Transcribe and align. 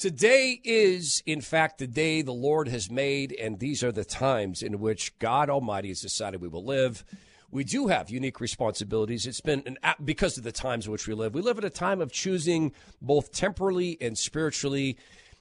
Today 0.00 0.58
is, 0.64 1.22
in 1.26 1.42
fact, 1.42 1.76
the 1.76 1.86
day 1.86 2.22
the 2.22 2.32
Lord 2.32 2.68
has 2.68 2.90
made, 2.90 3.36
and 3.38 3.58
these 3.58 3.84
are 3.84 3.92
the 3.92 4.02
times 4.02 4.62
in 4.62 4.80
which 4.80 5.18
God 5.18 5.50
Almighty 5.50 5.88
has 5.88 6.00
decided 6.00 6.40
we 6.40 6.48
will 6.48 6.64
live. 6.64 7.04
We 7.50 7.64
do 7.64 7.88
have 7.88 8.08
unique 8.08 8.40
responsibilities. 8.40 9.26
It's 9.26 9.42
been 9.42 9.62
an, 9.66 9.76
because 10.02 10.38
of 10.38 10.44
the 10.44 10.52
times 10.52 10.86
in 10.86 10.92
which 10.92 11.06
we 11.06 11.12
live. 11.12 11.34
We 11.34 11.42
live 11.42 11.58
at 11.58 11.64
a 11.64 11.68
time 11.68 12.00
of 12.00 12.12
choosing 12.12 12.72
both 13.02 13.30
temporally 13.30 13.98
and 14.00 14.16
spiritually. 14.16 14.96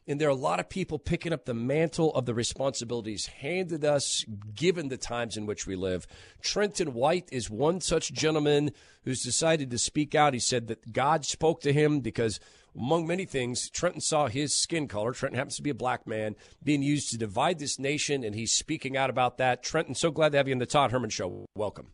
And 0.10 0.20
there 0.20 0.28
are 0.28 0.32
a 0.32 0.36
lot 0.36 0.60
of 0.60 0.70
people 0.70 0.98
picking 0.98 1.34
up 1.34 1.46
the 1.46 1.54
mantle 1.54 2.12
of 2.16 2.26
the 2.26 2.34
responsibilities 2.34 3.28
handed 3.28 3.86
us 3.86 4.26
given 4.56 4.88
the 4.88 4.98
times 4.98 5.38
in 5.38 5.46
which 5.46 5.68
we 5.68 5.76
live. 5.76 6.08
Trenton 6.42 6.96
White 6.96 7.30
is 7.32 7.48
one 7.48 7.80
such 7.80 8.12
gentleman 8.12 8.72
who's 9.04 9.22
decided 9.22 9.70
to 9.70 9.78
speak 9.78 10.16
out. 10.16 10.34
He 10.34 10.40
said 10.40 10.66
that 10.66 10.92
God 10.92 11.26
spoke 11.26 11.62
to 11.62 11.72
him 11.72 12.00
because 12.00 12.40
among 12.76 13.06
many 13.06 13.26
things, 13.26 13.70
Trenton 13.70 14.02
saw 14.02 14.26
his 14.26 14.56
skin 14.56 14.88
color. 14.88 15.12
Trenton 15.12 15.38
happens 15.38 15.58
to 15.58 15.62
be 15.62 15.70
a 15.70 15.76
black 15.76 16.08
man 16.08 16.36
being 16.64 16.82
used 16.82 17.12
to 17.12 17.18
divide 17.20 17.60
this 17.60 17.78
nation, 17.78 18.24
and 18.24 18.34
he's 18.34 18.52
speaking 18.52 18.98
out 18.98 19.12
about 19.12 19.38
that. 19.38 19.62
Trenton, 19.62 19.94
so 19.94 20.10
glad 20.10 20.32
to 20.32 20.40
have 20.40 20.48
you 20.48 20.56
on 20.56 20.60
the 20.60 20.66
Todd 20.66 20.92
Herman 20.92 21.12
Show. 21.12 21.46
Welcome. 21.54 21.92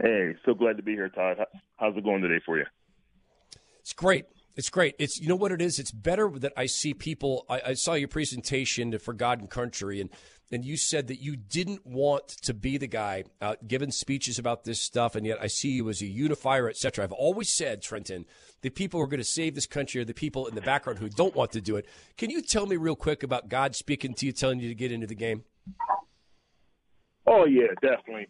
Hey, 0.00 0.36
so 0.44 0.54
glad 0.54 0.76
to 0.76 0.82
be 0.84 0.92
here, 0.92 1.08
Todd. 1.08 1.38
How's 1.76 1.96
it 1.96 2.04
going 2.04 2.22
today 2.22 2.40
for 2.46 2.56
you? 2.56 2.66
It's 3.80 3.94
great. 3.94 4.26
It's 4.56 4.70
great. 4.70 4.94
It's 4.98 5.20
you 5.20 5.28
know 5.28 5.36
what 5.36 5.52
it 5.52 5.60
is. 5.60 5.78
It's 5.78 5.90
better 5.90 6.30
that 6.38 6.54
I 6.56 6.64
see 6.64 6.94
people. 6.94 7.44
I, 7.48 7.60
I 7.66 7.74
saw 7.74 7.92
your 7.92 8.08
presentation 8.08 8.98
for 8.98 9.12
God 9.12 9.38
and 9.38 9.50
Country, 9.50 10.00
and 10.00 10.08
and 10.50 10.64
you 10.64 10.78
said 10.78 11.08
that 11.08 11.20
you 11.20 11.36
didn't 11.36 11.86
want 11.86 12.28
to 12.28 12.54
be 12.54 12.78
the 12.78 12.86
guy 12.86 13.24
uh, 13.42 13.56
giving 13.66 13.90
speeches 13.90 14.38
about 14.38 14.64
this 14.64 14.80
stuff, 14.80 15.14
and 15.14 15.26
yet 15.26 15.38
I 15.42 15.48
see 15.48 15.70
you 15.70 15.88
as 15.90 16.00
a 16.00 16.06
unifier, 16.06 16.70
etc. 16.70 17.04
I've 17.04 17.12
always 17.12 17.50
said, 17.50 17.82
Trenton, 17.82 18.24
the 18.62 18.70
people 18.70 18.98
who 18.98 19.04
are 19.04 19.08
going 19.08 19.18
to 19.18 19.24
save 19.24 19.54
this 19.54 19.66
country 19.66 20.00
are 20.00 20.06
the 20.06 20.14
people 20.14 20.46
in 20.46 20.54
the 20.54 20.62
background 20.62 21.00
who 21.00 21.10
don't 21.10 21.34
want 21.34 21.52
to 21.52 21.60
do 21.60 21.76
it. 21.76 21.86
Can 22.16 22.30
you 22.30 22.40
tell 22.40 22.64
me 22.64 22.76
real 22.76 22.96
quick 22.96 23.22
about 23.22 23.50
God 23.50 23.76
speaking 23.76 24.14
to 24.14 24.26
you, 24.26 24.32
telling 24.32 24.60
you 24.60 24.68
to 24.68 24.74
get 24.74 24.90
into 24.90 25.06
the 25.06 25.14
game? 25.14 25.44
Oh 27.26 27.44
yeah, 27.44 27.66
definitely. 27.82 28.28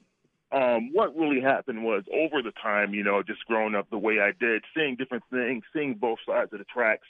Um, 0.53 0.93
what 0.93 1.17
really 1.17 1.41
happened 1.41 1.85
was 1.85 2.05
over 2.13 2.41
the 2.41 2.53
time, 2.63 2.95
you 2.95 3.03
know, 3.03 3.23
just 3.23 3.45
growing 3.47 3.75
up 3.75 3.91
the 3.91 3.99
way 3.99 4.21
I 4.21 4.33
did, 4.39 4.63
seeing 4.77 4.97
different 4.97 5.25
things, 5.31 5.65
seeing 5.73 5.95
both 5.95 6.19
sides 6.27 6.53
of 6.53 6.61
the 6.61 6.65
tracks, 6.65 7.07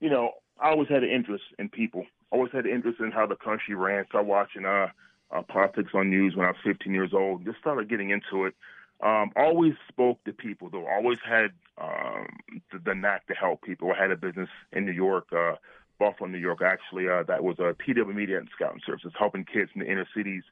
you 0.00 0.08
know, 0.08 0.32
I 0.58 0.70
always 0.70 0.88
had 0.88 1.02
an 1.02 1.10
interest 1.10 1.44
in 1.58 1.68
people. 1.68 2.06
Always 2.30 2.52
had 2.52 2.64
an 2.64 2.72
interest 2.72 3.00
in 3.00 3.10
how 3.10 3.26
the 3.26 3.36
country 3.36 3.74
ran. 3.74 4.06
Started 4.08 4.28
watching 4.28 4.64
uh, 4.64 4.88
uh, 5.30 5.42
politics 5.42 5.90
on 5.94 6.10
news 6.10 6.34
when 6.36 6.46
I 6.46 6.50
was 6.50 6.60
15 6.64 6.92
years 6.92 7.12
old. 7.12 7.44
Just 7.44 7.58
started 7.58 7.88
getting 7.88 8.10
into 8.10 8.46
it. 8.46 8.54
Um, 9.02 9.30
always 9.36 9.72
spoke 9.88 10.22
to 10.24 10.32
people 10.32 10.68
though. 10.70 10.86
Always 10.86 11.18
had 11.26 11.50
um, 11.78 12.26
the, 12.72 12.78
the 12.84 12.94
knack 12.94 13.26
to 13.28 13.34
help 13.34 13.62
people. 13.62 13.92
I 13.96 14.00
had 14.00 14.10
a 14.10 14.16
business 14.16 14.48
in 14.72 14.84
New 14.84 14.92
York, 14.92 15.28
uh, 15.32 15.54
Buffalo, 15.98 16.28
New 16.28 16.38
York. 16.38 16.60
Actually, 16.62 17.08
uh, 17.08 17.22
that 17.26 17.42
was 17.42 17.58
a 17.58 17.74
PW 17.74 18.14
Media 18.14 18.38
and 18.38 18.48
Scouting 18.54 18.82
Services, 18.84 19.12
helping 19.18 19.44
kids 19.44 19.70
in 19.74 19.80
the 19.80 19.90
inner 19.90 20.06
cities 20.14 20.42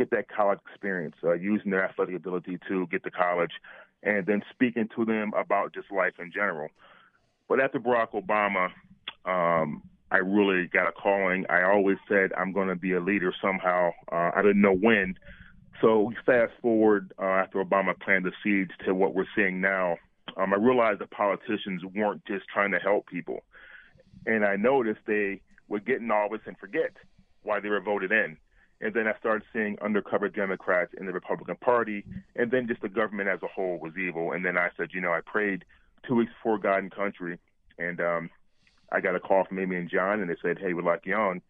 get 0.00 0.10
that 0.10 0.28
college 0.34 0.60
experience, 0.70 1.14
uh, 1.22 1.34
using 1.34 1.70
their 1.70 1.84
athletic 1.84 2.14
ability 2.14 2.58
to 2.66 2.86
get 2.86 3.04
to 3.04 3.10
college, 3.10 3.52
and 4.02 4.24
then 4.24 4.42
speaking 4.50 4.88
to 4.96 5.04
them 5.04 5.32
about 5.36 5.74
just 5.74 5.92
life 5.92 6.14
in 6.18 6.32
general. 6.32 6.68
But 7.48 7.60
after 7.60 7.78
Barack 7.78 8.12
Obama, 8.12 8.70
um, 9.26 9.82
I 10.10 10.18
really 10.18 10.68
got 10.68 10.88
a 10.88 10.92
calling. 10.92 11.44
I 11.50 11.62
always 11.64 11.98
said 12.08 12.32
I'm 12.32 12.52
going 12.52 12.68
to 12.68 12.76
be 12.76 12.94
a 12.94 13.00
leader 13.00 13.32
somehow. 13.42 13.90
Uh, 14.10 14.30
I 14.34 14.40
didn't 14.40 14.62
know 14.62 14.74
when. 14.74 15.16
So 15.82 16.12
fast 16.24 16.52
forward 16.62 17.12
uh, 17.18 17.24
after 17.24 17.62
Obama 17.62 17.98
planted 18.00 18.32
the 18.32 18.36
seeds 18.42 18.70
to 18.86 18.94
what 18.94 19.14
we're 19.14 19.26
seeing 19.36 19.60
now. 19.60 19.96
Um, 20.36 20.54
I 20.54 20.56
realized 20.56 21.00
that 21.00 21.10
politicians 21.10 21.82
weren't 21.94 22.24
just 22.24 22.46
trying 22.52 22.70
to 22.72 22.78
help 22.78 23.06
people, 23.06 23.40
and 24.24 24.46
I 24.46 24.56
noticed 24.56 25.00
they 25.06 25.42
would 25.68 25.84
get 25.84 26.00
in 26.00 26.10
office 26.10 26.40
and 26.46 26.56
forget 26.56 26.92
why 27.42 27.60
they 27.60 27.68
were 27.68 27.80
voted 27.80 28.12
in. 28.12 28.38
And 28.80 28.94
then 28.94 29.06
I 29.06 29.16
started 29.18 29.42
seeing 29.52 29.76
undercover 29.82 30.28
Democrats 30.28 30.92
in 30.98 31.06
the 31.06 31.12
Republican 31.12 31.56
Party, 31.56 32.04
and 32.34 32.50
then 32.50 32.66
just 32.66 32.80
the 32.80 32.88
government 32.88 33.28
as 33.28 33.42
a 33.42 33.46
whole 33.46 33.78
was 33.78 33.92
evil. 33.96 34.32
And 34.32 34.44
then 34.44 34.56
I 34.56 34.70
said, 34.76 34.90
you 34.92 35.00
know, 35.00 35.12
I 35.12 35.20
prayed 35.20 35.64
two 36.06 36.14
weeks 36.14 36.32
before 36.32 36.58
God 36.58 36.78
and 36.78 36.90
Country, 36.90 37.38
and 37.78 38.00
um, 38.00 38.30
I 38.90 39.00
got 39.00 39.16
a 39.16 39.20
call 39.20 39.44
from 39.44 39.58
Amy 39.58 39.76
and 39.76 39.90
John, 39.90 40.20
and 40.20 40.30
they 40.30 40.36
said, 40.42 40.58
hey, 40.58 40.72
we'd 40.72 40.84
like 40.84 41.02
you 41.04 41.14
on. 41.14 41.42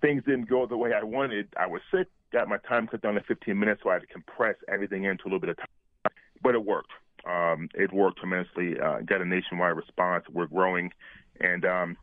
Things 0.00 0.22
didn't 0.24 0.48
go 0.48 0.66
the 0.66 0.76
way 0.76 0.92
I 0.92 1.02
wanted. 1.02 1.48
I 1.56 1.66
was 1.66 1.82
sick, 1.92 2.08
got 2.32 2.48
my 2.48 2.58
time 2.58 2.86
cut 2.86 3.02
down 3.02 3.14
to 3.14 3.20
15 3.22 3.58
minutes, 3.58 3.80
so 3.82 3.90
I 3.90 3.94
had 3.94 4.02
to 4.02 4.06
compress 4.06 4.56
everything 4.68 5.04
into 5.04 5.24
a 5.24 5.26
little 5.26 5.40
bit 5.40 5.50
of 5.50 5.56
time. 5.56 6.12
But 6.42 6.54
it 6.54 6.64
worked. 6.64 6.92
Um, 7.26 7.68
it 7.74 7.92
worked 7.92 8.18
tremendously. 8.18 8.80
Uh, 8.80 9.00
got 9.00 9.20
a 9.20 9.26
nationwide 9.26 9.76
response. 9.76 10.24
We're 10.32 10.46
growing, 10.46 10.92
and 11.38 11.64
um, 11.66 11.96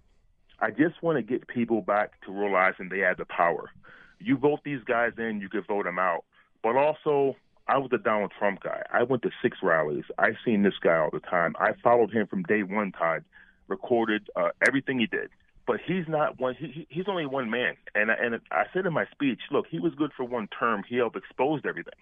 I 0.59 0.69
just 0.69 1.01
want 1.01 1.17
to 1.17 1.23
get 1.23 1.47
people 1.47 1.81
back 1.81 2.22
to 2.25 2.31
realizing 2.31 2.89
they 2.89 3.00
have 3.00 3.17
the 3.17 3.25
power. 3.25 3.72
You 4.19 4.38
vote 4.38 4.59
these 4.63 4.83
guys 4.85 5.13
in, 5.17 5.39
you 5.41 5.50
could 5.50 5.67
vote 5.67 5.85
them 5.85 6.00
out. 6.00 6.23
But 6.63 6.75
also, 6.75 7.35
I 7.67 7.78
was 7.78 7.89
a 7.94 7.97
Donald 7.97 8.31
Trump 8.38 8.61
guy. 8.63 8.83
I 8.91 9.03
went 9.03 9.23
to 9.23 9.29
six 9.41 9.57
rallies. 9.61 10.05
I've 10.17 10.38
seen 10.44 10.63
this 10.63 10.73
guy 10.81 10.97
all 10.97 11.09
the 11.11 11.19
time. 11.19 11.55
I 11.59 11.72
followed 11.83 12.11
him 12.11 12.27
from 12.27 12.44
day 12.44 12.63
one, 12.63 12.91
Todd. 12.91 13.23
Recorded 13.67 14.29
uh, 14.35 14.50
everything 14.66 15.00
he 15.00 15.07
did 15.07 15.29
but 15.67 15.81
he's 15.85 16.06
not 16.07 16.39
one. 16.39 16.56
He, 16.57 16.88
he's 16.89 17.06
only 17.07 17.25
one 17.25 17.51
man. 17.51 17.75
And 17.94 18.09
and 18.09 18.39
I 18.51 18.63
said 18.73 18.85
in 18.85 18.94
my 18.94 19.06
speech, 19.11 19.41
look, 19.51 19.66
he 19.69 19.79
was 19.79 19.94
good 19.95 20.11
for 20.16 20.23
one 20.23 20.47
term. 20.57 20.83
He 20.88 20.95
helped 20.95 21.17
expose 21.17 21.61
everything, 21.67 21.94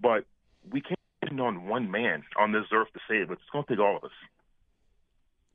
but 0.00 0.24
we 0.70 0.80
can't 0.80 0.98
depend 1.20 1.40
on 1.40 1.66
one 1.66 1.90
man 1.90 2.22
on 2.38 2.52
this 2.52 2.64
earth 2.72 2.88
to 2.94 3.00
save 3.08 3.30
it. 3.30 3.32
It's 3.32 3.50
going 3.52 3.64
to 3.64 3.70
take 3.70 3.80
all 3.80 3.96
of 3.96 4.04
us. 4.04 4.12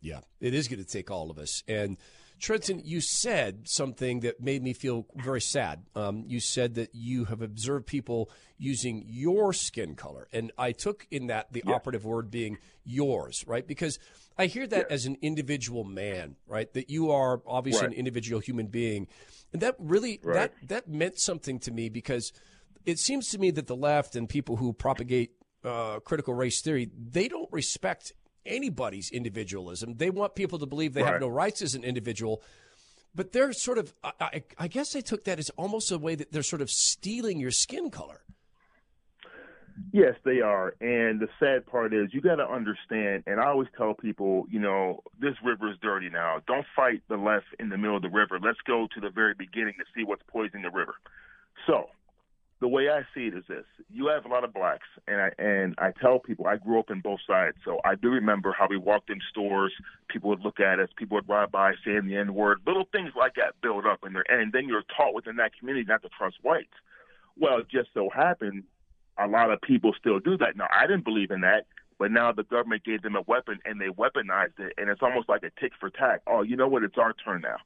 Yeah, 0.02 0.20
it 0.40 0.54
is 0.54 0.68
going 0.68 0.84
to 0.84 0.90
take 0.90 1.10
all 1.10 1.32
of 1.32 1.40
us. 1.40 1.64
And 1.68 1.98
Trenton, 2.40 2.82
you 2.84 3.02
said 3.02 3.68
something 3.68 4.22
that 4.22 4.42
made 4.42 4.64
me 4.64 4.74
feel 4.74 5.06
very 5.16 5.42
sad. 5.42 5.84
Um, 5.96 6.24
you 6.28 6.40
said 6.40 6.76
that 6.76 6.94
you 6.94 7.26
have 7.26 7.42
observed 7.42 7.86
people 7.86 8.30
using 8.58 9.04
your 9.08 9.54
skin 9.54 9.96
color, 9.96 10.28
and 10.32 10.52
I 10.58 10.72
took 10.72 11.06
in 11.12 11.28
that 11.28 11.52
the 11.52 11.64
operative 11.68 12.06
word 12.06 12.32
being 12.32 12.58
yours, 12.84 13.44
right? 13.46 13.68
Because 13.68 14.00
I 14.38 14.46
hear 14.46 14.66
that 14.68 14.90
as 14.90 15.06
an 15.06 15.18
individual 15.22 15.84
man, 15.84 16.38
right? 16.48 16.72
That 16.74 16.90
you 16.90 17.12
are 17.12 17.42
obviously 17.46 17.88
right. 17.88 17.92
an 17.92 17.98
individual 17.98 18.40
human 18.40 18.68
being, 18.68 19.08
and 19.52 19.62
that 19.62 19.76
really 19.78 20.20
right. 20.24 20.34
that 20.36 20.54
that 20.70 20.88
meant 20.88 21.20
something 21.20 21.60
to 21.60 21.72
me 21.72 21.90
because 21.90 22.32
it 22.86 23.00
seems 23.00 23.30
to 23.30 23.38
me 23.38 23.52
that 23.52 23.68
the 23.68 23.76
left 23.76 24.16
and 24.16 24.30
people 24.30 24.56
who 24.56 24.72
propagate 24.74 25.32
uh, 25.64 26.00
critical 26.00 26.34
race 26.34 26.62
theory 26.62 26.90
they 26.98 27.28
don't 27.28 27.52
respect 27.52 28.14
anybody's 28.46 29.12
individualism. 29.12 29.96
They 29.96 30.10
want 30.10 30.36
people 30.36 30.60
to 30.60 30.66
believe 30.66 30.94
they 30.94 31.04
right. 31.04 31.14
have 31.14 31.22
no 31.22 31.28
rights 31.28 31.62
as 31.62 31.76
an 31.76 31.84
individual. 31.84 32.42
But 33.16 33.32
they're 33.32 33.54
sort 33.54 33.78
of, 33.78 33.94
I, 34.04 34.44
I, 34.58 34.68
guess 34.68 34.96
I 34.96 35.02
took 35.02 35.24
that 35.26 35.40
as 35.40 35.50
almost 35.52 35.92
a 35.92 35.98
way 35.98 36.16
that 36.16 36.32
they're 36.32 36.44
sort 36.44 36.62
of 36.62 36.70
stealing 36.70 37.40
your 37.40 37.52
skin 37.52 37.90
color. 37.90 38.22
Yes, 39.92 40.16
they 40.24 40.42
are. 40.42 40.76
And 40.82 41.20
the 41.20 41.28
sad 41.40 41.66
part 41.66 41.94
is 41.94 42.14
you 42.14 42.22
got 42.22 42.36
to 42.36 42.48
understand, 42.48 43.24
and 43.26 43.40
I 43.40 43.48
always 43.48 43.70
tell 43.78 43.94
people, 43.94 44.46
you 44.50 44.60
know, 44.60 45.02
this 45.20 45.36
river 45.44 45.72
is 45.72 45.78
dirty 45.82 46.10
now. 46.10 46.42
Don't 46.48 46.66
fight 46.76 47.02
the 47.08 47.18
left 47.18 47.48
in 47.60 47.70
the 47.70 47.78
middle 47.78 47.96
of 47.96 48.02
the 48.02 48.10
river. 48.10 48.40
Let's 48.42 48.60
go 48.68 48.88
to 48.94 49.00
the 49.00 49.10
very 49.10 49.34
beginning 49.34 49.76
to 49.80 49.86
see 49.96 50.04
what's 50.04 50.22
poisoning 50.28 50.64
the 50.64 50.70
river. 50.70 50.96
So, 51.66 51.90
the 52.62 52.68
way 52.68 52.90
I 52.90 53.02
see 53.14 53.28
it 53.28 53.36
is 53.36 53.44
this: 53.48 53.66
you 53.90 54.08
have 54.08 54.26
a 54.26 54.28
lot 54.28 54.44
of 54.44 54.54
blacks, 54.54 54.88
and 55.08 55.22
I 55.22 55.32
and 55.38 55.76
I 55.78 55.92
tell 56.00 56.20
people 56.20 56.48
I 56.48 56.58
grew 56.58 56.80
up 56.80 56.90
in 56.90 57.02
both 57.02 57.20
sides, 57.26 57.58
so 57.64 57.80
I 57.86 57.96
do 57.96 58.10
remember 58.10 58.56
how 58.58 58.68
we 58.70 58.78
walked 58.78 59.10
in 59.10 59.20
stores. 59.30 59.74
People 60.10 60.30
would 60.30 60.42
look 60.42 60.60
at 60.60 60.80
us, 60.80 60.90
people 60.98 61.16
would 61.16 61.30
ride 61.30 61.52
by 61.52 61.74
saying 61.86 62.08
the 62.08 62.18
N 62.18 62.34
word, 62.34 62.60
little 62.66 62.88
things 62.92 63.12
like 63.16 63.36
that 63.36 63.60
build 63.62 63.86
up 63.86 64.00
there, 64.02 64.26
and 64.30 64.52
then 64.52 64.68
you're 64.68 64.84
taught 64.96 65.14
within 65.14 65.38
that 65.38 65.58
community 65.58 65.86
not 65.88 66.02
to 66.04 66.10
trust 66.10 66.38
whites. 66.42 66.68
Well, 67.38 67.60
it 67.60 67.70
just 67.70 67.90
so 67.94 68.10
happened 68.10 68.64
a 69.20 69.28
lot 69.28 69.52
of 69.52 69.62
people 69.62 69.94
still 70.00 70.20
do 70.20 70.38
that. 70.38 70.56
Now, 70.56 70.68
I 70.74 70.88
didn't 70.88 71.04
believe 71.04 71.32
in 71.32 71.42
that, 71.42 71.66
but 71.98 72.12
now 72.12 72.32
the 72.32 72.44
government 72.44 72.86
gave 72.86 73.02
them 73.02 73.16
a 73.16 73.22
weapon 73.22 73.60
and 73.66 73.80
they 73.80 73.88
weaponized 73.88 74.60
it, 74.60 74.74
and 74.78 74.90
it's 74.90 75.02
almost 75.02 75.28
like 75.28 75.44
a 75.44 75.52
tick 75.60 75.74
for 75.80 75.90
tack. 75.90 76.22
Oh, 76.26 76.42
you 76.42 76.56
know 76.56 76.68
what? 76.68 76.84
It's 76.84 76.98
our 76.98 77.14
turn 77.14 77.42
now. 77.42 77.58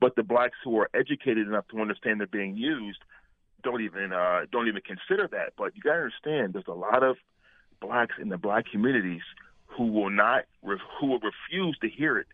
But 0.00 0.16
the 0.16 0.22
blacks 0.22 0.56
who 0.64 0.78
are 0.78 0.90
educated 0.94 1.46
enough 1.46 1.68
to 1.68 1.80
understand 1.80 2.20
they're 2.20 2.26
being 2.26 2.56
used 2.56 3.00
don't 3.62 3.82
even 3.82 4.12
uh, 4.12 4.40
don't 4.50 4.68
even 4.68 4.82
consider 4.82 5.28
that. 5.32 5.54
But 5.56 5.76
you 5.76 5.82
got 5.82 5.94
to 5.94 6.02
understand, 6.02 6.54
there's 6.54 6.64
a 6.68 6.72
lot 6.72 7.02
of 7.02 7.16
blacks 7.80 8.14
in 8.20 8.28
the 8.28 8.38
black 8.38 8.66
communities 8.70 9.22
who 9.66 9.86
will 9.86 10.10
not 10.10 10.44
who 10.62 11.06
will 11.06 11.20
refuse 11.20 11.76
to 11.80 11.88
hear 11.88 12.18
it. 12.18 12.26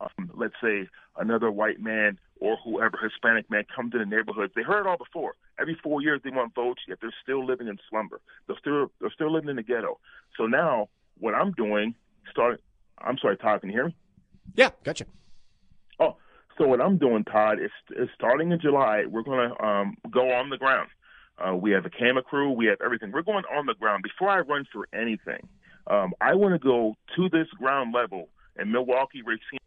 Um, 0.00 0.30
let's 0.34 0.54
say 0.62 0.88
another 1.16 1.50
white 1.50 1.80
man 1.80 2.18
or 2.40 2.56
whoever 2.64 2.98
Hispanic 3.00 3.48
man 3.50 3.64
comes 3.74 3.92
to 3.92 3.98
the 3.98 4.06
neighborhoods. 4.06 4.52
They 4.56 4.62
heard 4.62 4.80
it 4.80 4.86
all 4.86 4.96
before. 4.96 5.34
Every 5.60 5.76
four 5.80 6.02
years 6.02 6.20
they 6.24 6.30
want 6.30 6.54
votes, 6.54 6.82
yet 6.88 6.98
they're 7.00 7.14
still 7.22 7.44
living 7.46 7.68
in 7.68 7.78
slumber. 7.88 8.20
They're 8.46 8.58
still 8.58 8.90
they're 9.00 9.12
still 9.12 9.32
living 9.32 9.50
in 9.50 9.56
the 9.56 9.62
ghetto. 9.62 9.98
So 10.36 10.46
now 10.46 10.88
what 11.18 11.34
I'm 11.34 11.52
doing, 11.52 11.94
start. 12.30 12.60
I'm 12.98 13.18
sorry, 13.18 13.36
Todd. 13.36 13.60
Can 13.60 13.70
you 13.70 13.76
hear 13.76 13.86
me? 13.86 13.96
Yeah, 14.54 14.70
gotcha. 14.84 15.06
So 16.58 16.66
what 16.66 16.80
I'm 16.80 16.98
doing, 16.98 17.24
Todd, 17.24 17.58
is, 17.60 17.70
is 17.96 18.08
starting 18.14 18.52
in 18.52 18.60
July, 18.60 19.04
we're 19.08 19.22
going 19.22 19.50
to 19.50 19.64
um, 19.64 19.96
go 20.10 20.32
on 20.32 20.50
the 20.50 20.58
ground. 20.58 20.88
Uh, 21.38 21.56
we 21.56 21.70
have 21.70 21.86
a 21.86 21.90
camera 21.90 22.22
crew. 22.22 22.50
We 22.50 22.66
have 22.66 22.78
everything. 22.84 23.10
We're 23.10 23.22
going 23.22 23.44
on 23.56 23.66
the 23.66 23.74
ground. 23.74 24.02
Before 24.02 24.28
I 24.28 24.40
run 24.40 24.66
for 24.72 24.86
anything, 24.92 25.48
um, 25.86 26.12
I 26.20 26.34
want 26.34 26.54
to 26.54 26.58
go 26.58 26.94
to 27.16 27.28
this 27.30 27.48
ground 27.58 27.94
level 27.94 28.28
in 28.58 28.70
Milwaukee, 28.70 29.22
Racine, 29.22 29.58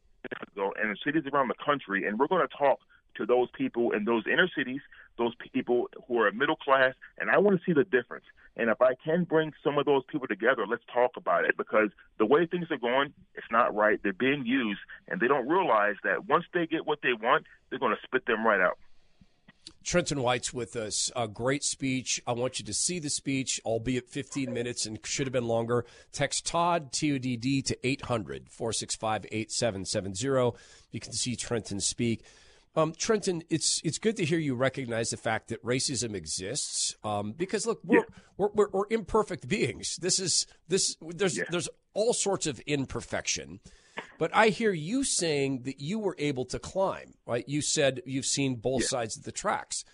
and 0.55 0.91
the 0.91 0.97
cities 1.03 1.23
around 1.33 1.49
the 1.49 1.65
country, 1.65 2.07
and 2.07 2.17
we're 2.17 2.27
going 2.27 2.47
to 2.47 2.57
talk 2.57 2.79
to 3.17 3.25
those 3.25 3.47
people 3.57 3.91
in 3.91 4.05
those 4.05 4.23
inner 4.31 4.49
cities, 4.55 4.81
those 5.17 5.33
people 5.53 5.89
who 6.07 6.19
are 6.19 6.31
middle 6.31 6.55
class, 6.55 6.93
and 7.17 7.29
I 7.29 7.37
want 7.37 7.57
to 7.57 7.65
see 7.65 7.73
the 7.73 7.83
difference. 7.83 8.25
And 8.57 8.69
if 8.69 8.81
I 8.81 8.93
can 9.03 9.25
bring 9.25 9.51
some 9.63 9.77
of 9.77 9.85
those 9.85 10.03
people 10.09 10.27
together, 10.27 10.65
let's 10.67 10.83
talk 10.93 11.11
about 11.17 11.45
it 11.45 11.57
because 11.57 11.89
the 12.17 12.25
way 12.25 12.45
things 12.45 12.67
are 12.71 12.77
going, 12.77 13.13
it's 13.33 13.47
not 13.51 13.75
right. 13.75 13.99
They're 14.01 14.13
being 14.13 14.45
used, 14.45 14.79
and 15.07 15.19
they 15.19 15.27
don't 15.27 15.47
realize 15.47 15.95
that 16.03 16.27
once 16.27 16.45
they 16.53 16.65
get 16.65 16.85
what 16.85 16.99
they 17.03 17.13
want, 17.13 17.45
they're 17.69 17.79
going 17.79 17.95
to 17.95 18.01
spit 18.07 18.25
them 18.25 18.45
right 18.45 18.61
out. 18.61 18.77
Trenton 19.83 20.21
White's 20.21 20.53
with 20.53 20.75
us. 20.75 21.11
A 21.15 21.27
great 21.27 21.63
speech. 21.63 22.21
I 22.25 22.31
want 22.31 22.59
you 22.59 22.65
to 22.65 22.73
see 22.73 22.99
the 22.99 23.09
speech, 23.09 23.59
albeit 23.65 24.09
15 24.09 24.51
minutes 24.51 24.85
and 24.85 24.99
should 25.05 25.27
have 25.27 25.33
been 25.33 25.47
longer. 25.47 25.85
Text 26.11 26.45
Todd, 26.45 26.91
T 26.91 27.13
O 27.13 27.17
D 27.17 27.37
D, 27.37 27.61
to 27.61 27.87
800 27.87 28.49
465 28.49 29.25
8770. 29.31 30.57
You 30.91 30.99
can 30.99 31.13
see 31.13 31.35
Trenton 31.35 31.79
speak. 31.79 32.23
Um, 32.75 32.93
Trenton, 32.97 33.43
it's 33.49 33.81
it's 33.85 33.97
good 33.97 34.17
to 34.17 34.25
hear 34.25 34.37
you 34.37 34.53
recognize 34.53 35.09
the 35.09 35.17
fact 35.17 35.47
that 35.47 35.63
racism 35.63 36.13
exists. 36.13 36.95
Um, 37.03 37.31
because 37.31 37.65
look, 37.65 37.79
we're, 37.85 37.99
yeah. 37.99 38.03
we're, 38.37 38.49
we're, 38.53 38.69
we're, 38.71 38.83
imperfect 38.89 39.47
beings. 39.47 39.95
This 40.01 40.19
is 40.19 40.45
this. 40.67 40.97
There's 41.01 41.37
yeah. 41.37 41.45
there's 41.49 41.69
all 41.93 42.13
sorts 42.13 42.47
of 42.47 42.59
imperfection. 42.67 43.61
But 44.17 44.35
I 44.35 44.49
hear 44.49 44.73
you 44.73 45.05
saying 45.05 45.63
that 45.63 45.79
you 45.79 45.99
were 45.99 46.15
able 46.19 46.43
to 46.45 46.59
climb, 46.59 47.13
right? 47.25 47.47
You 47.47 47.61
said 47.61 48.01
you've 48.05 48.25
seen 48.25 48.55
both 48.55 48.81
yeah. 48.81 48.87
sides 48.87 49.17
of 49.17 49.23
the 49.23 49.31
tracks. 49.31 49.85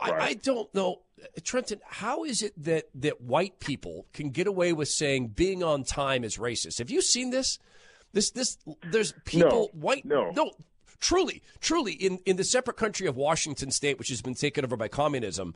Right. 0.00 0.12
I, 0.12 0.26
I, 0.28 0.34
don't 0.34 0.72
know, 0.74 1.02
Trenton. 1.44 1.80
How 1.86 2.24
is 2.24 2.42
it 2.42 2.54
that 2.64 2.86
that 2.96 3.20
white 3.20 3.60
people 3.60 4.06
can 4.12 4.30
get 4.30 4.46
away 4.46 4.72
with 4.72 4.88
saying 4.88 5.28
being 5.28 5.62
on 5.62 5.84
time 5.84 6.24
is 6.24 6.38
racist? 6.38 6.78
Have 6.78 6.90
you 6.90 7.02
seen 7.02 7.30
this? 7.30 7.58
This 8.12 8.30
this 8.30 8.58
there's 8.90 9.12
people 9.24 9.70
no, 9.72 9.80
white 9.80 10.04
no 10.04 10.30
no 10.30 10.50
truly 11.00 11.42
truly 11.60 11.92
in 11.92 12.18
in 12.26 12.36
the 12.36 12.44
separate 12.44 12.76
country 12.76 13.06
of 13.06 13.16
Washington 13.16 13.70
State, 13.70 13.98
which 13.98 14.08
has 14.08 14.22
been 14.22 14.34
taken 14.34 14.64
over 14.64 14.76
by 14.76 14.88
communism. 14.88 15.54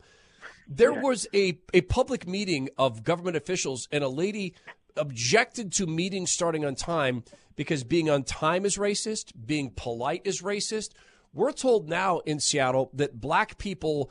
There 0.67 0.93
yeah. 0.93 1.01
was 1.01 1.27
a, 1.33 1.59
a 1.73 1.81
public 1.81 2.27
meeting 2.27 2.69
of 2.77 3.03
government 3.03 3.37
officials, 3.37 3.87
and 3.91 4.03
a 4.03 4.09
lady 4.09 4.55
objected 4.97 5.71
to 5.73 5.85
meetings 5.85 6.31
starting 6.31 6.65
on 6.65 6.75
time 6.75 7.23
because 7.55 7.83
being 7.83 8.09
on 8.09 8.23
time 8.23 8.65
is 8.65 8.77
racist, 8.77 9.31
being 9.45 9.71
polite 9.75 10.21
is 10.25 10.41
racist. 10.41 10.91
We're 11.33 11.51
told 11.51 11.89
now 11.89 12.19
in 12.19 12.39
Seattle 12.39 12.89
that 12.93 13.19
black 13.19 13.57
people 13.57 14.09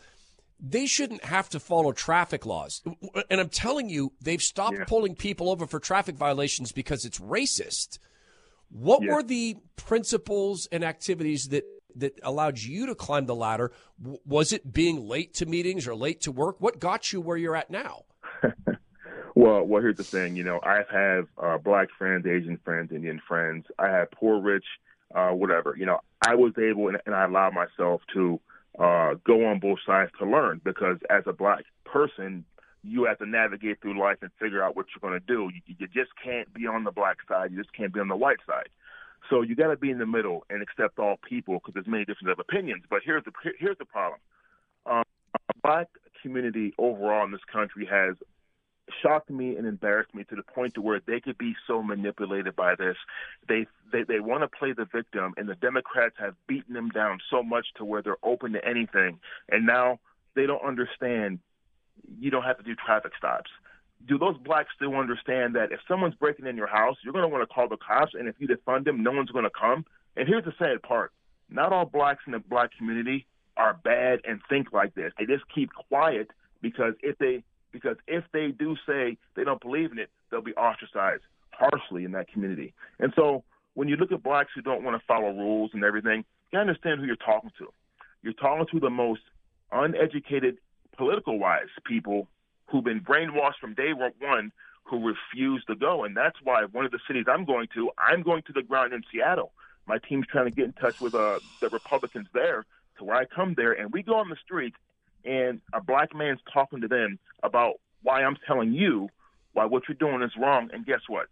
they 0.61 0.87
shouldn't 0.87 1.25
have 1.25 1.49
to 1.51 1.61
follow 1.61 1.93
traffic 1.93 2.47
laws. 2.47 2.83
And 3.29 3.41
I'm 3.41 3.49
telling 3.49 3.89
you, 3.89 4.13
they've 4.23 4.41
stopped 4.41 4.79
yeah. 4.79 4.85
pulling 4.85 5.15
people 5.15 5.51
over 5.51 5.67
for 5.67 5.79
traffic 5.79 6.17
violations 6.17 6.73
because 6.73 7.05
it's 7.05 7.19
racist. 7.19 7.99
What 8.71 9.03
were 9.05 9.23
the 9.23 9.57
principles 9.77 10.69
and 10.73 10.85
activities 10.85 11.49
that 11.49 11.65
that 11.97 12.19
allowed 12.25 12.59
you 12.59 12.87
to 12.87 12.95
climb 12.95 13.27
the 13.27 13.35
ladder? 13.35 13.71
Was 14.27 14.53
it 14.53 14.73
being 14.73 15.07
late 15.07 15.35
to 15.35 15.47
meetings 15.47 15.87
or 15.87 15.95
late 15.95 16.21
to 16.23 16.33
work? 16.33 16.57
What 16.61 16.81
got 16.81 17.13
you 17.13 17.21
where 17.21 17.37
you're 17.37 17.57
at 17.57 17.71
now? 17.71 18.03
Well, 19.35 19.65
well, 19.65 19.83
here's 19.83 19.97
the 19.97 20.05
thing. 20.05 20.37
You 20.37 20.45
know, 20.45 20.61
I 20.63 20.83
have 20.91 21.27
uh, 21.43 21.59
black 21.59 21.89
friends, 21.99 22.25
Asian 22.27 22.59
friends, 22.65 22.93
Indian 22.93 23.21
friends. 23.27 23.67
I 23.79 23.89
have 23.89 24.11
poor, 24.13 24.41
rich, 24.41 24.65
uh, 25.15 25.31
whatever. 25.31 25.75
You 25.77 25.87
know, 25.87 25.99
I 26.25 26.37
was 26.37 26.53
able 26.57 26.89
and, 26.89 26.99
and 27.05 27.15
I 27.15 27.25
allowed 27.25 27.53
myself 27.53 28.01
to 28.15 28.41
uh, 28.79 29.15
go 29.27 29.47
on 29.47 29.59
both 29.59 29.79
sides 29.85 30.13
to 30.21 30.27
learn 30.27 30.61
because 30.65 30.99
as 31.11 31.25
a 31.27 31.33
black 31.33 31.65
person, 31.85 32.45
you 32.85 33.05
have 33.05 33.19
to 33.19 33.27
navigate 33.27 33.81
through 33.81 33.99
life 33.99 34.19
and 34.23 34.31
figure 34.39 34.63
out 34.63 34.77
what 34.77 34.87
you're 34.95 35.09
going 35.09 35.19
to 35.19 35.27
do. 35.27 35.51
You, 35.55 35.77
you 35.79 35.87
just 35.87 36.11
can't 36.23 36.53
be 36.53 36.67
on 36.67 36.85
the 36.85 36.93
black 36.93 37.19
side. 37.29 37.51
You 37.51 37.59
just 37.59 37.73
can't 37.73 37.93
be 37.93 38.01
on 38.01 38.09
the 38.09 38.17
white 38.17 38.39
side. 38.47 38.69
So 39.31 39.43
you 39.43 39.57
got 39.57 39.69
to 39.69 39.77
be 39.77 39.91
in 39.91 39.99
the 39.99 40.07
middle 40.07 40.45
and 40.51 40.63
accept 40.63 40.99
all 40.99 41.17
people 41.27 41.55
because 41.55 41.75
there's 41.75 41.87
many 41.87 42.05
different 42.05 42.39
opinions. 42.39 42.85
But 42.89 43.01
here's 43.05 43.25
the 43.25 43.33
here's 43.59 43.79
the 43.79 43.87
problem. 43.87 44.21
Um, 44.87 45.05
black 45.63 45.89
community 46.23 46.75
overall 46.79 47.25
in 47.25 47.33
this 47.33 47.41
country 47.51 47.87
has 47.91 48.17
shocked 49.03 49.31
me 49.31 49.57
and 49.57 49.67
embarrassed 49.67 50.15
me 50.15 50.25
to 50.25 50.37
the 50.37 50.43
point 50.43 50.75
to 50.75 50.83
where 50.83 51.01
they 51.07 51.21
could 51.21 51.39
be 51.39 51.55
so 51.67 51.83
manipulated 51.83 52.55
by 52.55 52.75
this. 52.75 52.97
They 53.49 53.67
they 53.93 54.03
they 54.03 54.21
want 54.21 54.43
to 54.43 54.49
play 54.49 54.73
the 54.73 54.85
victim, 54.85 55.35
and 55.37 55.49
the 55.49 55.55
Democrats 55.55 56.17
have 56.19 56.35
beaten 56.47 56.75
them 56.75 56.91
down 56.91 57.19
so 57.31 57.43
much 57.43 57.67
to 57.77 57.85
where 57.85 58.03
they're 58.03 58.17
open 58.23 58.53
to 58.53 58.65
anything. 58.67 59.21
And 59.49 59.67
now 59.67 60.01
they 60.35 60.47
don't 60.47 60.65
understand. 60.65 61.39
You 62.19 62.31
don't 62.31 62.43
have 62.43 62.59
to 62.59 62.63
do 62.63 62.75
traffic 62.75 63.13
stops. 63.17 63.51
Do 64.07 64.19
those 64.19 64.37
blacks 64.37 64.71
still 64.77 64.95
understand 64.97 65.55
that 65.55 65.73
if 65.73 65.81
someone's 65.89 66.15
breaking 66.15 66.47
in 66.47 66.57
your 66.57 66.67
house, 66.67 66.97
you're 67.03 67.13
going 67.13 67.25
to 67.25 67.29
want 67.29 67.49
to 67.49 67.53
call 67.53 67.69
the 67.69 67.77
cops, 67.77 68.13
and 68.15 68.29
if 68.29 68.35
you 68.39 68.47
defund 68.47 68.85
them, 68.85 69.03
no 69.03 69.13
one's 69.13 69.31
going 69.31 69.45
to 69.45 69.51
come? 69.51 69.85
And 70.17 70.29
here's 70.29 70.45
the 70.45 70.53
sad 70.59 70.83
part: 70.83 71.13
not 71.49 71.73
all 71.73 71.87
blacks 71.87 72.23
in 72.27 72.33
the 72.33 72.39
black 72.39 72.71
community 72.77 73.27
are 73.57 73.79
bad 73.85 74.21
and 74.25 74.41
think 74.49 74.73
like 74.73 74.95
this. 74.95 75.13
They 75.19 75.27
just 75.27 75.45
keep 75.55 75.71
quiet 75.73 76.31
because 76.61 76.95
if 77.03 77.17
they 77.19 77.43
because 77.73 77.97
if 78.07 78.25
they 78.33 78.49
do 78.49 78.77
say 78.87 79.19
they 79.37 79.45
don't 79.45 79.61
believe 79.61 79.93
in 79.93 79.99
it, 79.99 80.11
they'll 80.31 80.43
be 80.43 80.55
ostracized 80.55 81.23
harshly 81.51 82.05
in 82.05 82.13
that 82.13 82.29
community. 82.29 82.75
And 82.99 83.13
so 83.17 83.45
when 83.75 83.89
you 83.89 83.97
look 83.97 84.13
at 84.13 84.23
blacks 84.23 84.51
who 84.55 84.63
don't 84.63 84.83
want 84.83 85.01
to 85.01 85.07
follow 85.07 85.31
rules 85.31 85.71
and 85.75 85.85
everything, 85.85 86.25
you 86.53 86.59
understand 86.59 87.01
who 87.01 87.07
you're 87.07 87.17
talking 87.17 87.51
to. 87.59 87.67
You're 88.23 88.33
talking 88.33 88.67
to 88.73 88.81
the 88.81 88.91
most 88.91 89.23
uneducated, 89.73 90.59
political 90.97 91.39
wise 91.39 91.69
people 91.85 92.29
who've 92.71 92.85
been 92.85 93.01
brainwashed 93.01 93.59
from 93.61 93.75
day 93.75 93.93
one 93.93 94.53
who 94.85 95.07
refuse 95.07 95.65
to 95.67 95.75
go. 95.75 96.05
And 96.05 96.17
that's 96.17 96.37
why 96.43 96.65
one 96.71 96.85
of 96.85 96.91
the 96.91 96.99
cities 97.07 97.25
I'm 97.29 97.45
going 97.45 97.69
to, 97.75 97.91
I'm 97.99 98.23
going 98.23 98.43
to 98.47 98.53
the 98.53 98.63
ground 98.63 98.93
in 98.93 99.03
Seattle. 99.13 99.53
My 99.87 99.99
team's 99.99 100.27
trying 100.27 100.47
to 100.47 100.51
get 100.51 100.65
in 100.67 100.73
touch 100.73 100.97
with 101.01 101.15
uh, 101.15 101.41
the 101.61 101.69
Republicans 101.69 102.29
there 102.33 102.65
to 102.99 103.05
where 103.05 103.17
I 103.17 103.25
come 103.25 103.55
there 103.57 103.73
and 103.73 103.93
we 103.93 104.03
go 104.03 104.17
on 104.17 104.29
the 104.31 104.37
street 104.45 104.75
and 105.25 105.61
a 105.73 105.83
black 105.83 106.15
man's 106.15 106.41
talking 106.53 106.81
to 106.83 106.89
them 106.89 107.19
about 107.43 107.75
why 108.03 108.23
I'm 108.23 108.37
telling 108.47 108.73
you 108.73 109.09
why 109.53 109.65
what 109.65 109.85
you're 109.89 109.97
doing 109.97 110.23
is 110.23 110.33
wrong. 110.39 110.71
And 110.73 110.85
guess 110.85 111.01
what? 111.09 111.27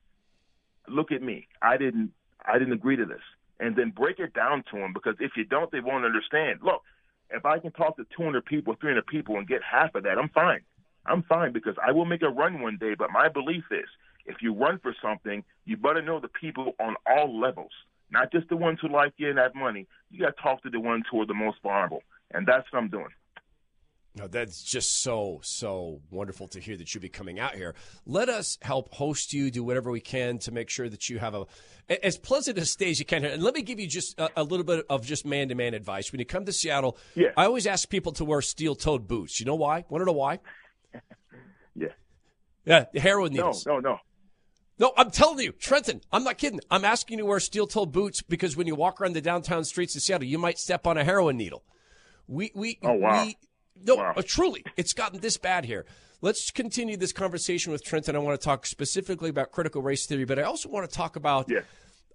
Look 0.88 1.12
at 1.12 1.22
me. 1.22 1.46
I 1.60 1.76
didn't 1.76 2.12
I 2.44 2.58
didn't 2.58 2.72
agree 2.74 2.96
to 2.96 3.04
this. 3.04 3.22
And 3.60 3.76
then 3.76 3.90
break 3.90 4.18
it 4.18 4.34
down 4.34 4.64
to 4.72 4.78
them 4.78 4.92
because 4.92 5.16
if 5.20 5.32
you 5.36 5.44
don't, 5.44 5.70
they 5.70 5.80
won't 5.80 6.04
understand. 6.04 6.60
Look, 6.62 6.82
if 7.34 7.44
I 7.44 7.58
can 7.58 7.72
talk 7.72 7.96
to 7.96 8.06
200 8.16 8.44
people, 8.44 8.74
300 8.80 9.06
people, 9.06 9.36
and 9.36 9.46
get 9.46 9.60
half 9.62 9.94
of 9.94 10.04
that, 10.04 10.18
I'm 10.18 10.28
fine. 10.30 10.60
I'm 11.06 11.22
fine 11.24 11.52
because 11.52 11.74
I 11.84 11.92
will 11.92 12.04
make 12.04 12.22
a 12.22 12.28
run 12.28 12.60
one 12.60 12.78
day. 12.78 12.94
But 12.96 13.10
my 13.10 13.28
belief 13.28 13.64
is, 13.70 13.88
if 14.26 14.36
you 14.40 14.54
run 14.54 14.78
for 14.82 14.94
something, 15.02 15.42
you 15.64 15.76
better 15.76 16.02
know 16.02 16.20
the 16.20 16.28
people 16.28 16.72
on 16.78 16.96
all 17.06 17.40
levels, 17.40 17.72
not 18.10 18.30
just 18.30 18.48
the 18.48 18.56
ones 18.56 18.78
who 18.80 18.88
like 18.88 19.14
you 19.16 19.30
and 19.30 19.38
have 19.38 19.54
money. 19.54 19.86
You 20.10 20.20
got 20.20 20.36
to 20.36 20.42
talk 20.42 20.62
to 20.62 20.70
the 20.70 20.80
ones 20.80 21.04
who 21.10 21.20
are 21.20 21.26
the 21.26 21.34
most 21.34 21.58
vulnerable, 21.62 22.02
and 22.32 22.46
that's 22.46 22.70
what 22.72 22.78
I'm 22.78 22.88
doing. 22.88 23.10
No, 24.14 24.26
that's 24.26 24.62
just 24.62 25.02
so, 25.02 25.40
so 25.42 26.02
wonderful 26.10 26.46
to 26.48 26.60
hear 26.60 26.76
that 26.76 26.94
you'll 26.94 27.00
be 27.00 27.08
coming 27.08 27.40
out 27.40 27.54
here. 27.54 27.74
Let 28.04 28.28
us 28.28 28.58
help 28.60 28.92
host 28.92 29.32
you, 29.32 29.50
do 29.50 29.64
whatever 29.64 29.90
we 29.90 30.00
can 30.00 30.38
to 30.40 30.52
make 30.52 30.68
sure 30.68 30.88
that 30.90 31.08
you 31.08 31.18
have 31.18 31.34
a 31.34 31.46
as 32.02 32.18
pleasant 32.18 32.58
a 32.58 32.66
stay 32.66 32.90
as 32.90 32.98
you 32.98 33.06
can 33.06 33.22
here. 33.22 33.32
And 33.32 33.42
let 33.42 33.54
me 33.54 33.62
give 33.62 33.80
you 33.80 33.86
just 33.86 34.18
a, 34.18 34.30
a 34.36 34.44
little 34.44 34.64
bit 34.64 34.84
of 34.90 35.06
just 35.06 35.24
man 35.24 35.48
to 35.48 35.54
man 35.54 35.72
advice. 35.72 36.12
When 36.12 36.18
you 36.18 36.26
come 36.26 36.44
to 36.44 36.52
Seattle, 36.52 36.98
yeah. 37.14 37.28
I 37.36 37.46
always 37.46 37.66
ask 37.66 37.88
people 37.88 38.12
to 38.12 38.24
wear 38.24 38.42
steel 38.42 38.74
toed 38.74 39.08
boots. 39.08 39.40
You 39.40 39.46
know 39.46 39.54
why? 39.54 39.84
Want 39.88 40.02
to 40.02 40.06
know 40.06 40.12
why? 40.12 40.40
yeah. 41.74 41.88
Yeah, 42.66 42.84
the 42.92 43.00
heroin 43.00 43.32
needles. 43.32 43.66
No, 43.66 43.78
no, 43.78 43.92
no. 43.92 43.98
No, 44.78 44.92
I'm 44.96 45.10
telling 45.10 45.38
you, 45.38 45.52
Trenton, 45.52 46.00
I'm 46.12 46.24
not 46.24 46.38
kidding. 46.38 46.60
I'm 46.70 46.84
asking 46.84 47.18
you 47.18 47.24
to 47.24 47.28
wear 47.28 47.40
steel 47.40 47.66
toed 47.66 47.92
boots 47.92 48.22
because 48.22 48.56
when 48.56 48.66
you 48.66 48.74
walk 48.74 49.00
around 49.00 49.14
the 49.14 49.20
downtown 49.20 49.64
streets 49.64 49.94
of 49.96 50.02
Seattle, 50.02 50.26
you 50.26 50.38
might 50.38 50.58
step 50.58 50.86
on 50.86 50.96
a 50.96 51.04
heroin 51.04 51.36
needle. 51.36 51.62
We, 52.26 52.50
we, 52.54 52.78
oh, 52.82 52.94
wow. 52.94 53.24
we, 53.24 53.36
no, 53.80 53.96
wow. 53.96 54.14
uh, 54.16 54.22
truly, 54.24 54.64
it's 54.76 54.92
gotten 54.92 55.20
this 55.20 55.36
bad 55.36 55.64
here. 55.64 55.84
Let's 56.20 56.50
continue 56.52 56.96
this 56.96 57.12
conversation 57.12 57.72
with 57.72 57.84
Trenton. 57.84 58.14
I 58.14 58.20
want 58.20 58.40
to 58.40 58.44
talk 58.44 58.64
specifically 58.66 59.28
about 59.28 59.50
critical 59.50 59.82
race 59.82 60.06
theory, 60.06 60.24
but 60.24 60.38
I 60.38 60.42
also 60.42 60.68
want 60.68 60.88
to 60.88 60.96
talk 60.96 61.16
about 61.16 61.50
yeah. 61.50 61.60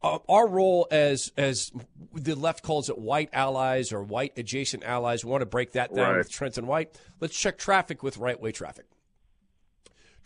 uh, 0.01 0.19
our 0.29 0.47
role 0.47 0.87
as 0.91 1.33
as 1.35 1.71
the 2.13 2.35
left 2.35 2.63
calls 2.63 2.89
it 2.89 2.97
white 2.97 3.29
allies 3.33 3.91
or 3.91 4.01
white 4.01 4.37
adjacent 4.37 4.85
allies. 4.85 5.25
We 5.25 5.31
want 5.31 5.41
to 5.41 5.47
break 5.47 5.73
that 5.73 5.93
down 5.93 6.11
right. 6.11 6.17
with 6.19 6.31
Trenton 6.31 6.67
White. 6.67 6.97
Let's 7.19 7.37
check 7.37 7.57
traffic 7.57 8.01
with 8.01 8.17
right 8.17 8.39
way 8.39 8.53
traffic. 8.53 8.85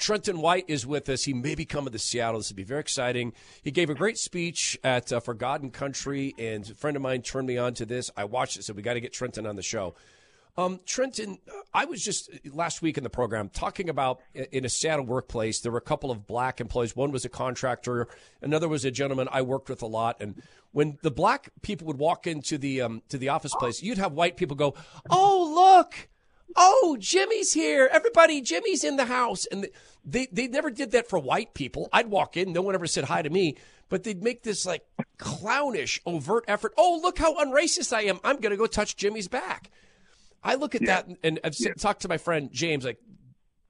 Trenton 0.01 0.41
White 0.41 0.65
is 0.67 0.85
with 0.85 1.07
us. 1.09 1.23
He 1.23 1.33
may 1.33 1.53
be 1.53 1.63
coming 1.63 1.93
to 1.93 1.99
Seattle. 1.99 2.39
This 2.39 2.49
would 2.49 2.55
be 2.55 2.63
very 2.63 2.79
exciting. 2.81 3.33
He 3.63 3.69
gave 3.69 3.89
a 3.89 3.95
great 3.95 4.17
speech 4.17 4.77
at 4.83 5.13
uh, 5.13 5.19
For 5.19 5.35
God 5.35 5.61
and 5.61 5.71
Country, 5.71 6.33
and 6.39 6.67
a 6.69 6.73
friend 6.73 6.97
of 6.97 7.03
mine 7.03 7.21
turned 7.21 7.47
me 7.47 7.57
on 7.57 7.75
to 7.75 7.85
this. 7.85 8.09
I 8.17 8.25
watched 8.25 8.57
it, 8.57 8.63
so 8.63 8.73
we 8.73 8.81
got 8.81 8.95
to 8.95 8.99
get 8.99 9.13
Trenton 9.13 9.45
on 9.45 9.55
the 9.55 9.61
show. 9.61 9.93
Um, 10.57 10.79
Trenton, 10.85 11.39
I 11.73 11.85
was 11.85 12.03
just 12.03 12.29
last 12.53 12.81
week 12.81 12.97
in 12.97 13.03
the 13.03 13.09
program 13.09 13.49
talking 13.49 13.89
about 13.89 14.21
in 14.33 14.65
a 14.65 14.69
Seattle 14.69 15.05
workplace, 15.05 15.61
there 15.61 15.71
were 15.71 15.77
a 15.77 15.81
couple 15.81 16.11
of 16.11 16.27
black 16.27 16.59
employees. 16.59 16.95
One 16.95 17.11
was 17.11 17.25
a 17.25 17.29
contractor, 17.29 18.07
another 18.41 18.67
was 18.67 18.83
a 18.83 18.91
gentleman 18.91 19.27
I 19.31 19.41
worked 19.43 19.69
with 19.69 19.81
a 19.81 19.87
lot. 19.87 20.17
And 20.19 20.41
when 20.71 20.97
the 21.01 21.11
black 21.11 21.49
people 21.61 21.87
would 21.87 21.97
walk 21.97 22.27
into 22.27 22.57
the 22.57 22.81
um, 22.81 23.01
to 23.09 23.17
the 23.17 23.29
office 23.29 23.53
place, 23.55 23.81
you'd 23.81 23.97
have 23.97 24.13
white 24.13 24.37
people 24.37 24.55
go, 24.55 24.75
"Oh, 25.09 25.53
look, 25.53 26.09
oh, 26.55 26.97
Jimmy's 26.99 27.53
here. 27.53 27.89
Everybody, 27.91 28.41
Jimmy's 28.41 28.83
in 28.83 28.97
the 28.97 29.05
house. 29.05 29.45
And 29.45 29.67
they, 30.05 30.27
they 30.31 30.47
never 30.47 30.69
did 30.69 30.91
that 30.91 31.07
for 31.07 31.19
white 31.19 31.53
people. 31.53 31.89
I'd 31.91 32.07
walk 32.07 32.37
in, 32.37 32.53
no 32.53 32.61
one 32.61 32.75
ever 32.75 32.87
said 32.87 33.05
hi 33.05 33.21
to 33.21 33.29
me, 33.29 33.55
but 33.89 34.03
they'd 34.03 34.23
make 34.23 34.43
this 34.43 34.65
like 34.65 34.85
clownish, 35.17 36.01
overt 36.05 36.45
effort. 36.47 36.73
Oh, 36.77 36.99
look 37.01 37.19
how 37.19 37.35
unracist 37.43 37.93
I 37.93 38.03
am. 38.03 38.19
I'm 38.23 38.37
going 38.37 38.51
to 38.51 38.57
go 38.57 38.67
touch 38.67 38.95
Jimmy's 38.95 39.27
back. 39.27 39.71
I 40.43 40.55
look 40.55 40.75
at 40.75 40.81
yeah. 40.81 41.03
that 41.03 41.17
and 41.23 41.39
I've 41.43 41.55
yeah. 41.59 41.73
talked 41.73 42.01
to 42.01 42.07
my 42.07 42.17
friend 42.17 42.49
James, 42.51 42.85
like, 42.85 42.99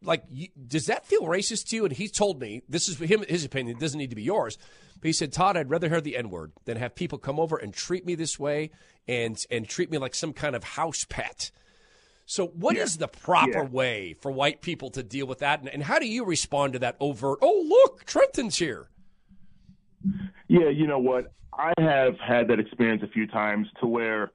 like, 0.04 0.24
does 0.68 0.88
that 0.88 1.06
feel 1.06 1.24
racist 1.24 1.70
to 1.70 1.76
you? 1.76 1.86
And 1.86 1.94
he 1.94 2.08
told 2.08 2.40
me 2.40 2.64
this 2.68 2.88
is 2.88 2.98
him, 2.98 3.24
his 3.28 3.46
opinion. 3.46 3.78
It 3.78 3.80
doesn't 3.80 3.98
need 3.98 4.10
to 4.10 4.16
be 4.16 4.24
yours. 4.24 4.58
But 5.00 5.08
he 5.08 5.14
said, 5.14 5.32
Todd, 5.32 5.58
I'd 5.58 5.70
rather 5.70 5.90
hear 5.90 6.02
the 6.02 6.18
N 6.18 6.30
word 6.30 6.54
than 6.66 6.78
have 6.78 6.96
people 6.96 7.18
come 7.18 7.40
over 7.40 7.58
and 7.58 7.74
treat 7.74 8.06
me 8.06 8.16
this 8.16 8.40
way 8.40 8.72
and 9.08 9.38
and 9.52 9.68
treat 9.68 9.92
me 9.92 9.98
like 9.98 10.16
some 10.16 10.34
kind 10.34 10.56
of 10.56 10.64
house 10.64 11.06
pet. 11.08 11.52
So, 12.26 12.48
what 12.48 12.78
yeah. 12.78 12.84
is 12.84 12.98
the 12.98 13.08
proper 13.08 13.64
yeah. 13.64 13.70
way 13.70 14.14
for 14.14 14.32
white 14.32 14.62
people 14.62 14.90
to 14.92 15.04
deal 15.04 15.28
with 15.28 15.40
that? 15.40 15.60
And, 15.60 15.70
and 15.70 15.84
how 15.84 16.00
do 16.00 16.08
you 16.08 16.24
respond 16.24 16.74
to 16.74 16.80
that 16.80 16.96
overt, 17.00 17.40
oh, 17.42 17.66
look, 17.68 18.06
Trenton's 18.06 18.58
here? 18.58 18.90
Yeah, 20.48 20.70
you 20.70 20.88
know 20.88 21.00
what? 21.00 21.34
I 21.54 21.74
have 21.78 22.18
had 22.20 22.48
that 22.48 22.60
experience 22.60 23.04
a 23.04 23.08
few 23.08 23.28
times 23.28 23.68
to 23.82 23.88
where 23.88 24.32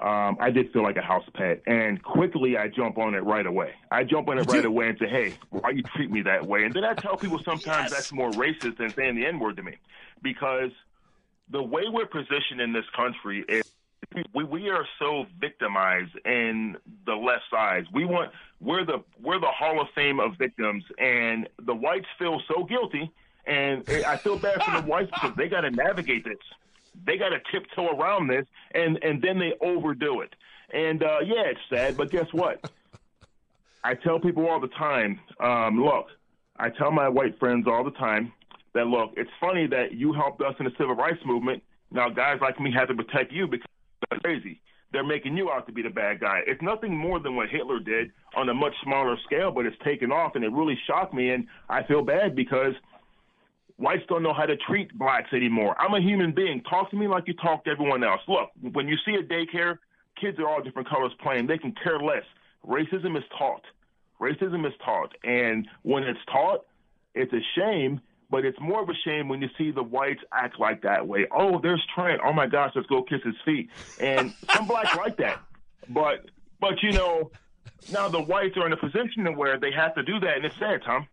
um, 0.00 0.36
I 0.38 0.50
did 0.50 0.72
feel 0.72 0.84
like 0.84 0.96
a 0.96 1.02
house 1.02 1.24
pet, 1.34 1.60
and 1.66 2.00
quickly 2.02 2.56
I 2.56 2.68
jump 2.68 2.98
on 2.98 3.14
it 3.14 3.24
right 3.24 3.46
away. 3.46 3.72
I 3.90 4.04
jump 4.04 4.28
on 4.28 4.38
it 4.38 4.46
right 4.48 4.64
away 4.64 4.90
and 4.90 4.98
say, 4.98 5.08
"Hey, 5.08 5.34
why 5.50 5.70
you 5.70 5.82
treat 5.82 6.10
me 6.10 6.22
that 6.22 6.46
way?" 6.46 6.64
And 6.64 6.72
then 6.72 6.84
I 6.84 6.94
tell 6.94 7.16
people 7.16 7.40
sometimes 7.44 7.90
yes. 7.90 7.90
that's 7.90 8.12
more 8.12 8.30
racist 8.30 8.76
than 8.76 8.90
saying 8.90 9.16
the 9.16 9.26
N 9.26 9.40
word 9.40 9.56
to 9.56 9.64
me, 9.64 9.76
because 10.22 10.70
the 11.50 11.62
way 11.62 11.82
we're 11.88 12.06
positioned 12.06 12.60
in 12.60 12.72
this 12.72 12.84
country 12.94 13.44
is 13.48 13.64
we 14.34 14.44
we 14.44 14.68
are 14.68 14.86
so 15.00 15.26
victimized 15.40 16.16
in 16.24 16.76
the 17.04 17.14
left 17.14 17.44
sides. 17.50 17.88
We 17.92 18.04
want 18.04 18.30
we're 18.60 18.84
the 18.84 19.02
we're 19.20 19.40
the 19.40 19.50
Hall 19.50 19.80
of 19.80 19.88
Fame 19.96 20.20
of 20.20 20.36
victims, 20.38 20.84
and 20.98 21.48
the 21.60 21.74
whites 21.74 22.06
feel 22.20 22.40
so 22.46 22.62
guilty, 22.62 23.10
and 23.46 23.82
I 24.06 24.16
feel 24.16 24.38
bad 24.38 24.62
for 24.62 24.80
the 24.80 24.86
whites 24.86 25.10
because 25.12 25.34
they 25.36 25.48
got 25.48 25.62
to 25.62 25.72
navigate 25.72 26.24
this 26.24 26.38
they 27.06 27.16
got 27.16 27.30
to 27.30 27.40
tiptoe 27.52 27.96
around 27.96 28.28
this, 28.28 28.46
and 28.72 28.98
and 29.02 29.22
then 29.22 29.38
they 29.38 29.54
overdo 29.60 30.20
it. 30.20 30.34
And 30.72 31.02
uh, 31.02 31.20
yeah, 31.24 31.44
it's 31.46 31.60
sad, 31.70 31.96
but 31.96 32.10
guess 32.10 32.26
what? 32.32 32.70
I 33.84 33.94
tell 33.94 34.18
people 34.20 34.46
all 34.46 34.60
the 34.60 34.68
time. 34.68 35.20
Um, 35.40 35.82
look, 35.82 36.08
I 36.56 36.70
tell 36.70 36.90
my 36.90 37.08
white 37.08 37.38
friends 37.38 37.66
all 37.66 37.84
the 37.84 37.92
time 37.92 38.32
that 38.74 38.86
look, 38.86 39.12
it's 39.16 39.30
funny 39.40 39.66
that 39.68 39.92
you 39.92 40.12
helped 40.12 40.42
us 40.42 40.54
in 40.58 40.64
the 40.64 40.72
civil 40.78 40.94
rights 40.94 41.20
movement. 41.24 41.62
Now, 41.90 42.10
guys 42.10 42.38
like 42.40 42.60
me 42.60 42.72
have 42.72 42.88
to 42.88 42.94
protect 42.94 43.32
you 43.32 43.46
because 43.46 43.68
it's 44.10 44.22
crazy. 44.22 44.60
They're 44.92 45.04
making 45.04 45.36
you 45.36 45.50
out 45.50 45.66
to 45.66 45.72
be 45.72 45.82
the 45.82 45.90
bad 45.90 46.20
guy. 46.20 46.40
It's 46.46 46.62
nothing 46.62 46.96
more 46.96 47.18
than 47.20 47.36
what 47.36 47.48
Hitler 47.48 47.78
did 47.78 48.10
on 48.34 48.48
a 48.48 48.54
much 48.54 48.74
smaller 48.82 49.16
scale, 49.24 49.50
but 49.50 49.66
it's 49.66 49.76
taken 49.84 50.10
off, 50.10 50.34
and 50.34 50.44
it 50.44 50.52
really 50.52 50.78
shocked 50.86 51.12
me. 51.12 51.30
And 51.30 51.46
I 51.68 51.82
feel 51.82 52.02
bad 52.02 52.34
because 52.34 52.74
Whites 53.78 54.02
don't 54.08 54.24
know 54.24 54.34
how 54.34 54.44
to 54.44 54.56
treat 54.56 54.96
blacks 54.98 55.32
anymore. 55.32 55.76
I'm 55.80 55.94
a 55.94 56.00
human 56.00 56.32
being. 56.32 56.62
Talk 56.68 56.90
to 56.90 56.96
me 56.96 57.06
like 57.06 57.28
you 57.28 57.34
talk 57.34 57.64
to 57.64 57.70
everyone 57.70 58.02
else. 58.02 58.20
Look, 58.26 58.50
when 58.72 58.88
you 58.88 58.96
see 59.06 59.14
a 59.14 59.22
daycare, 59.22 59.78
kids 60.20 60.38
are 60.40 60.48
all 60.48 60.60
different 60.60 60.88
colors 60.88 61.12
playing. 61.22 61.46
They 61.46 61.58
can 61.58 61.72
care 61.82 62.00
less. 62.00 62.24
Racism 62.66 63.16
is 63.16 63.22
taught. 63.38 63.62
Racism 64.20 64.66
is 64.66 64.72
taught. 64.84 65.14
And 65.22 65.68
when 65.82 66.02
it's 66.02 66.18
taught, 66.26 66.64
it's 67.14 67.32
a 67.32 67.40
shame, 67.56 68.00
but 68.30 68.44
it's 68.44 68.58
more 68.60 68.82
of 68.82 68.88
a 68.88 68.94
shame 69.04 69.28
when 69.28 69.40
you 69.40 69.48
see 69.56 69.70
the 69.70 69.84
whites 69.84 70.22
act 70.32 70.58
like 70.58 70.82
that 70.82 71.06
way. 71.06 71.26
Oh, 71.30 71.60
there's 71.60 71.82
Trent. 71.94 72.20
Oh 72.24 72.32
my 72.32 72.48
gosh, 72.48 72.72
let's 72.74 72.88
go 72.88 73.02
kiss 73.02 73.22
his 73.24 73.36
feet. 73.44 73.70
And 74.00 74.34
some 74.54 74.66
blacks 74.66 74.96
like 74.96 75.16
that. 75.18 75.40
But 75.88 76.26
but 76.60 76.82
you 76.82 76.90
know, 76.92 77.30
now 77.92 78.08
the 78.08 78.20
whites 78.20 78.56
are 78.56 78.66
in 78.66 78.72
a 78.72 78.76
position 78.76 79.36
where 79.36 79.58
they 79.58 79.70
have 79.70 79.94
to 79.94 80.02
do 80.02 80.18
that, 80.20 80.36
and 80.36 80.44
it's 80.44 80.58
sad, 80.58 80.82
Tom. 80.84 81.06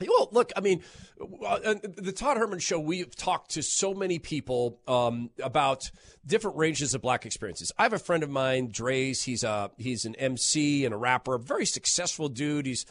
Well, 0.00 0.28
look, 0.32 0.52
I 0.56 0.60
mean, 0.60 0.82
uh, 1.44 1.74
the 1.82 2.12
Todd 2.12 2.36
Herman 2.36 2.58
Show, 2.58 2.78
we've 2.78 3.14
talked 3.14 3.52
to 3.52 3.62
so 3.62 3.94
many 3.94 4.18
people 4.18 4.80
um, 4.86 5.30
about 5.42 5.90
different 6.26 6.56
ranges 6.56 6.94
of 6.94 7.00
black 7.00 7.24
experiences. 7.24 7.72
I 7.78 7.84
have 7.84 7.92
a 7.92 7.98
friend 7.98 8.22
of 8.22 8.30
mine, 8.30 8.68
Dre's. 8.70 9.22
He's 9.22 9.42
a 9.42 9.70
he's 9.78 10.04
an 10.04 10.14
MC 10.16 10.84
and 10.84 10.92
a 10.92 10.96
rapper, 10.98 11.34
a 11.34 11.38
very 11.38 11.66
successful 11.66 12.28
dude. 12.28 12.66
He's 12.66 12.84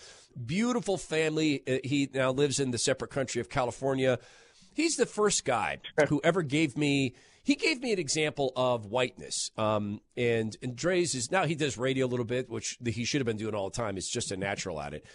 beautiful 0.45 0.97
family. 0.97 1.63
Uh, 1.67 1.77
he 1.83 2.09
now 2.13 2.31
lives 2.31 2.59
in 2.59 2.71
the 2.71 2.77
separate 2.77 3.12
country 3.12 3.39
of 3.39 3.50
California. 3.50 4.19
He's 4.74 4.97
the 4.97 5.05
first 5.05 5.45
guy 5.45 5.79
who 6.09 6.19
ever 6.24 6.41
gave 6.41 6.77
me 6.77 7.15
he 7.43 7.53
gave 7.53 7.79
me 7.81 7.93
an 7.93 8.00
example 8.00 8.51
of 8.55 8.88
whiteness. 8.88 9.51
Um, 9.55 10.01
and 10.17 10.57
and 10.63 10.75
Dre's 10.75 11.13
is 11.13 11.31
now 11.31 11.45
he 11.45 11.53
does 11.53 11.77
radio 11.77 12.07
a 12.07 12.09
little 12.09 12.25
bit, 12.25 12.50
which 12.50 12.77
he 12.83 13.05
should 13.05 13.21
have 13.21 13.27
been 13.27 13.38
doing 13.38 13.53
all 13.53 13.69
the 13.69 13.75
time. 13.75 13.95
He's 13.95 14.09
just 14.09 14.31
a 14.31 14.38
natural 14.38 14.81
at 14.81 14.95
it. 14.95 15.05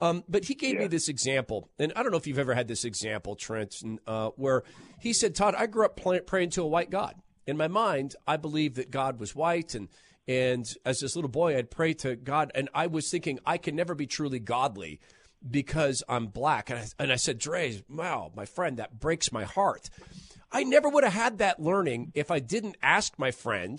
Um, 0.00 0.24
but 0.28 0.44
he 0.44 0.54
gave 0.54 0.74
yeah. 0.74 0.80
me 0.80 0.86
this 0.88 1.08
example, 1.08 1.70
and 1.78 1.92
I 1.96 2.02
don't 2.02 2.12
know 2.12 2.18
if 2.18 2.26
you've 2.26 2.38
ever 2.38 2.54
had 2.54 2.68
this 2.68 2.84
example, 2.84 3.34
Trent, 3.34 3.74
uh, 4.06 4.30
where 4.36 4.62
he 5.00 5.12
said, 5.12 5.34
"Todd, 5.34 5.54
I 5.56 5.66
grew 5.66 5.86
up 5.86 5.98
praying 6.26 6.50
to 6.50 6.62
a 6.62 6.66
white 6.66 6.90
God. 6.90 7.14
In 7.46 7.56
my 7.56 7.68
mind, 7.68 8.14
I 8.26 8.36
believed 8.36 8.76
that 8.76 8.90
God 8.90 9.18
was 9.18 9.34
white, 9.34 9.74
and 9.74 9.88
and 10.28 10.66
as 10.84 11.00
this 11.00 11.16
little 11.16 11.30
boy, 11.30 11.56
I'd 11.56 11.70
pray 11.70 11.94
to 11.94 12.16
God, 12.16 12.50
and 12.54 12.68
I 12.74 12.88
was 12.88 13.10
thinking 13.10 13.38
I 13.46 13.56
can 13.58 13.74
never 13.74 13.94
be 13.94 14.06
truly 14.06 14.38
godly." 14.38 15.00
Because 15.48 16.02
I'm 16.08 16.26
black, 16.28 16.70
and 16.70 16.78
I, 16.80 16.86
and 16.98 17.12
I 17.12 17.16
said, 17.16 17.38
Dre, 17.38 17.80
wow, 17.88 18.32
my 18.34 18.46
friend, 18.46 18.78
that 18.78 18.98
breaks 18.98 19.30
my 19.30 19.44
heart. 19.44 19.90
I 20.50 20.64
never 20.64 20.88
would 20.88 21.04
have 21.04 21.12
had 21.12 21.38
that 21.38 21.60
learning 21.60 22.10
if 22.14 22.30
I 22.30 22.38
didn't 22.38 22.78
ask 22.82 23.18
my 23.18 23.30
friend, 23.30 23.78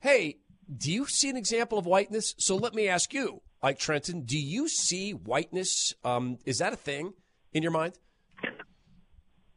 hey, 0.00 0.36
do 0.74 0.92
you 0.92 1.06
see 1.06 1.28
an 1.28 1.36
example 1.36 1.76
of 1.76 1.86
whiteness? 1.86 2.34
So 2.38 2.56
let 2.56 2.74
me 2.74 2.88
ask 2.88 3.12
you, 3.12 3.42
like 3.62 3.78
Trenton, 3.78 4.22
do 4.22 4.38
you 4.38 4.68
see 4.68 5.12
whiteness? 5.12 5.94
Um, 6.04 6.38
is 6.44 6.58
that 6.58 6.72
a 6.72 6.76
thing 6.76 7.14
in 7.52 7.62
your 7.62 7.72
mind? 7.72 7.94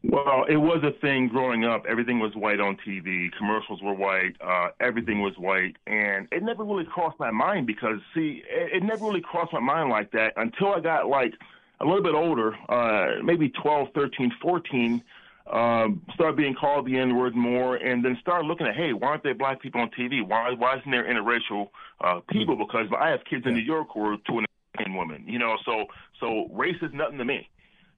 Well, 0.08 0.46
it 0.48 0.58
was 0.58 0.84
a 0.84 0.92
thing 1.02 1.30
growing 1.30 1.66
up. 1.66 1.86
Everything 1.90 2.20
was 2.20 2.36
white 2.36 2.60
on 2.60 2.78
TV. 2.88 3.32
Commercials 3.38 3.82
were 3.82 3.96
white. 3.96 4.36
Uh, 4.40 4.68
everything 4.80 5.22
was 5.22 5.34
white. 5.38 5.78
And 5.88 6.28
it 6.32 6.44
never 6.44 6.64
really 6.64 6.86
crossed 6.86 7.20
my 7.20 7.32
mind 7.32 7.66
because, 7.66 7.98
see, 8.14 8.44
it, 8.48 8.78
it 8.78 8.84
never 8.84 9.04
really 9.06 9.22
crossed 9.22 9.52
my 9.52 9.60
mind 9.60 9.90
like 9.90 10.12
that 10.12 10.34
until 10.38 10.74
I 10.74 10.80
got 10.80 11.08
like 11.08 11.34
a 11.82 11.86
little 11.86 12.04
bit 12.04 12.14
older, 12.14 12.56
uh, 12.70 13.24
maybe 13.24 13.50
12, 13.50 13.90
13, 13.96 14.32
14 14.42 15.04
um, 15.52 16.02
start 16.16 16.36
being 16.36 16.56
called 16.56 16.88
the 16.88 16.98
N 16.98 17.16
word 17.16 17.36
more, 17.36 17.76
and 17.76 18.04
then 18.04 18.18
start 18.20 18.46
looking 18.46 18.66
at, 18.66 18.76
hey, 18.76 18.94
why 18.94 19.10
aren't 19.10 19.24
there 19.24 19.36
black 19.36 19.62
people 19.62 19.82
on 19.82 19.92
TV? 19.92 20.26
Why 20.26 20.52
why 20.52 20.78
isn't 20.78 20.90
there 20.90 21.04
interracial 21.04 21.70
uh, 22.02 22.22
people? 22.32 22.56
Because 22.56 22.88
I 23.00 23.10
have 23.10 23.20
kids 23.30 23.46
in 23.46 23.54
New 23.54 23.62
York 23.62 23.90
who 23.94 24.06
are 24.06 24.18
two 24.28 24.40
and 24.40 24.48
a 24.48 24.98
women, 24.98 25.26
you 25.28 25.38
know. 25.38 25.58
So 25.64 25.86
so 26.20 26.48
race 26.52 26.78
is 26.82 26.92
nothing 26.94 27.20
to 27.20 27.26
me, 27.26 27.48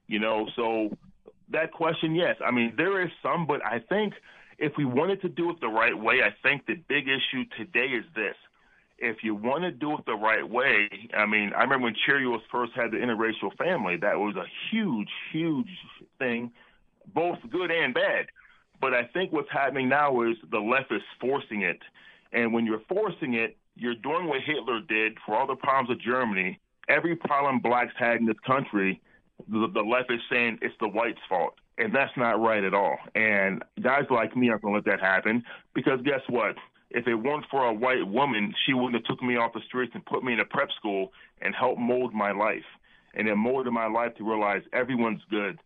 you 0.06 0.18
know. 0.18 0.46
So 0.56 0.96
that 1.50 1.72
question, 1.72 2.14
yes, 2.14 2.36
I 2.44 2.50
mean 2.50 2.74
there 2.76 3.02
is 3.02 3.10
some, 3.22 3.46
but 3.46 3.64
I 3.64 3.78
think 3.88 4.12
if 4.58 4.72
we 4.76 4.84
wanted 4.84 5.22
to 5.22 5.28
do 5.28 5.50
it 5.50 5.60
the 5.60 5.68
right 5.68 5.98
way, 5.98 6.22
I 6.22 6.34
think 6.42 6.66
the 6.66 6.74
big 6.74 7.08
issue 7.08 7.44
today 7.56 7.86
is 7.86 8.04
this. 8.14 8.34
If 8.98 9.18
you 9.22 9.34
want 9.34 9.62
to 9.62 9.70
do 9.70 9.96
it 9.96 10.04
the 10.06 10.16
right 10.16 10.48
way, 10.48 10.90
I 11.16 11.24
mean, 11.24 11.52
I 11.56 11.62
remember 11.62 11.84
when 11.84 11.94
Cheerios 12.06 12.40
first 12.50 12.72
had 12.74 12.90
the 12.90 12.96
interracial 12.96 13.56
family, 13.56 13.96
that 13.98 14.18
was 14.18 14.34
a 14.34 14.44
huge, 14.70 15.08
huge 15.32 15.68
thing 16.18 16.50
both 17.14 17.38
good 17.50 17.70
and 17.70 17.94
bad. 17.94 18.26
But 18.80 18.94
I 18.94 19.04
think 19.12 19.32
what's 19.32 19.50
happening 19.50 19.88
now 19.88 20.22
is 20.22 20.36
the 20.50 20.58
left 20.58 20.92
is 20.92 21.02
forcing 21.20 21.62
it. 21.62 21.80
And 22.32 22.52
when 22.52 22.66
you're 22.66 22.82
forcing 22.88 23.34
it, 23.34 23.56
you're 23.74 23.94
doing 23.94 24.26
what 24.26 24.40
Hitler 24.44 24.80
did 24.80 25.18
for 25.24 25.36
all 25.36 25.46
the 25.46 25.56
problems 25.56 25.90
of 25.90 26.00
Germany. 26.00 26.60
Every 26.88 27.16
problem 27.16 27.60
blacks 27.60 27.92
had 27.98 28.16
in 28.16 28.26
this 28.26 28.38
country, 28.46 29.00
the, 29.48 29.68
the 29.72 29.80
left 29.80 30.12
is 30.12 30.20
saying 30.30 30.58
it's 30.62 30.74
the 30.80 30.88
whites' 30.88 31.18
fault. 31.28 31.54
And 31.76 31.94
that's 31.94 32.16
not 32.16 32.40
right 32.40 32.64
at 32.64 32.74
all. 32.74 32.98
And 33.14 33.62
guys 33.80 34.04
like 34.10 34.36
me 34.36 34.48
aren't 34.50 34.62
going 34.62 34.74
to 34.74 34.90
let 34.90 34.98
that 34.98 35.04
happen 35.04 35.44
because 35.74 36.00
guess 36.04 36.20
what? 36.28 36.56
If 36.90 37.06
it 37.06 37.14
weren't 37.14 37.44
for 37.50 37.66
a 37.66 37.72
white 37.72 38.06
woman, 38.06 38.54
she 38.66 38.72
wouldn't 38.72 38.94
have 38.94 39.04
took 39.04 39.22
me 39.22 39.36
off 39.36 39.52
the 39.52 39.60
streets 39.66 39.92
and 39.94 40.04
put 40.04 40.24
me 40.24 40.32
in 40.32 40.40
a 40.40 40.44
prep 40.44 40.70
school 40.72 41.12
and 41.40 41.54
helped 41.54 41.78
mold 41.78 42.14
my 42.14 42.32
life. 42.32 42.64
And 43.14 43.28
it 43.28 43.36
molded 43.36 43.72
my 43.72 43.86
life 43.86 44.14
to 44.16 44.28
realize 44.28 44.62
everyone's 44.72 45.22
good. 45.30 45.58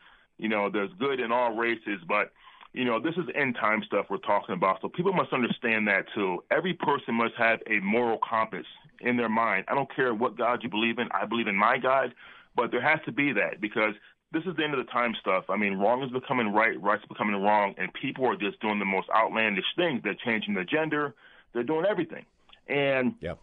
You 0.43 0.49
know, 0.49 0.69
there's 0.69 0.91
good 0.99 1.21
in 1.21 1.31
all 1.31 1.55
races, 1.55 2.01
but 2.09 2.33
you 2.73 2.85
know, 2.85 3.01
this 3.01 3.15
is 3.15 3.27
end 3.33 3.55
time 3.61 3.81
stuff 3.87 4.07
we're 4.11 4.17
talking 4.17 4.57
about. 4.57 4.81
So 4.83 4.89
people 4.89 5.13
must 5.13 5.33
understand 5.33 5.87
that 5.87 6.07
too. 6.17 6.43
Every 6.51 6.75
person 6.75 7.15
must 7.15 7.35
have 7.39 7.61
a 7.71 7.79
moral 7.79 8.19
compass 8.29 8.67
in 9.01 9.17
their 9.17 9.29
mind. 9.29 9.67
I 9.69 9.77
don't 9.77 9.95
care 9.95 10.13
what 10.13 10.37
God 10.37 10.65
you 10.65 10.69
believe 10.69 10.99
in. 10.99 11.07
I 11.13 11.27
believe 11.27 11.47
in 11.47 11.55
my 11.55 11.79
God, 11.79 12.13
but 12.57 12.73
there 12.73 12.83
has 12.83 12.99
to 13.05 13.13
be 13.13 13.33
that 13.35 13.61
because 13.61 13.95
this 14.33 14.43
is 14.45 14.57
the 14.57 14.65
end 14.65 14.75
of 14.75 14.85
the 14.85 14.91
time 14.91 15.15
stuff. 15.21 15.45
I 15.49 15.57
mean, 15.57 15.75
wrong 15.75 16.03
is 16.03 16.11
becoming 16.11 16.53
right, 16.53 16.81
right's 16.83 17.07
becoming 17.07 17.41
wrong, 17.41 17.77
and 17.79 17.95
people 17.95 18.27
are 18.27 18.37
just 18.37 18.61
doing 18.61 18.81
the 18.81 18.85
most 18.85 19.09
outlandish 19.15 19.67
things. 19.77 20.01
They're 20.03 20.17
changing 20.25 20.55
the 20.55 20.65
gender, 20.65 21.15
they're 21.55 21.63
doing 21.63 21.85
everything. 21.89 22.25
And 22.67 23.15
yep. 23.21 23.39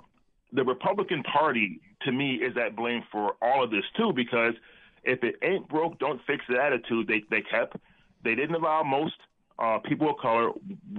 the 0.52 0.66
Republican 0.66 1.24
Party, 1.24 1.80
to 2.02 2.12
me, 2.12 2.36
is 2.36 2.58
at 2.58 2.76
blame 2.76 3.04
for 3.10 3.36
all 3.42 3.64
of 3.64 3.72
this 3.72 3.86
too, 3.96 4.12
because– 4.14 4.56
if 5.04 5.24
it 5.24 5.36
ain't 5.42 5.68
broke, 5.68 6.00
don't 6.00 6.22
fix 6.26 6.44
the 6.50 6.62
attitude 6.62 7.08
they 7.08 7.24
they 7.30 7.42
kept. 7.42 7.78
They 8.24 8.36
didn't 8.36 8.56
allow 8.56 8.84
most 8.84 9.16
uh, 9.60 9.80
people 9.80 10.10
of 10.10 10.18
color. 10.18 10.52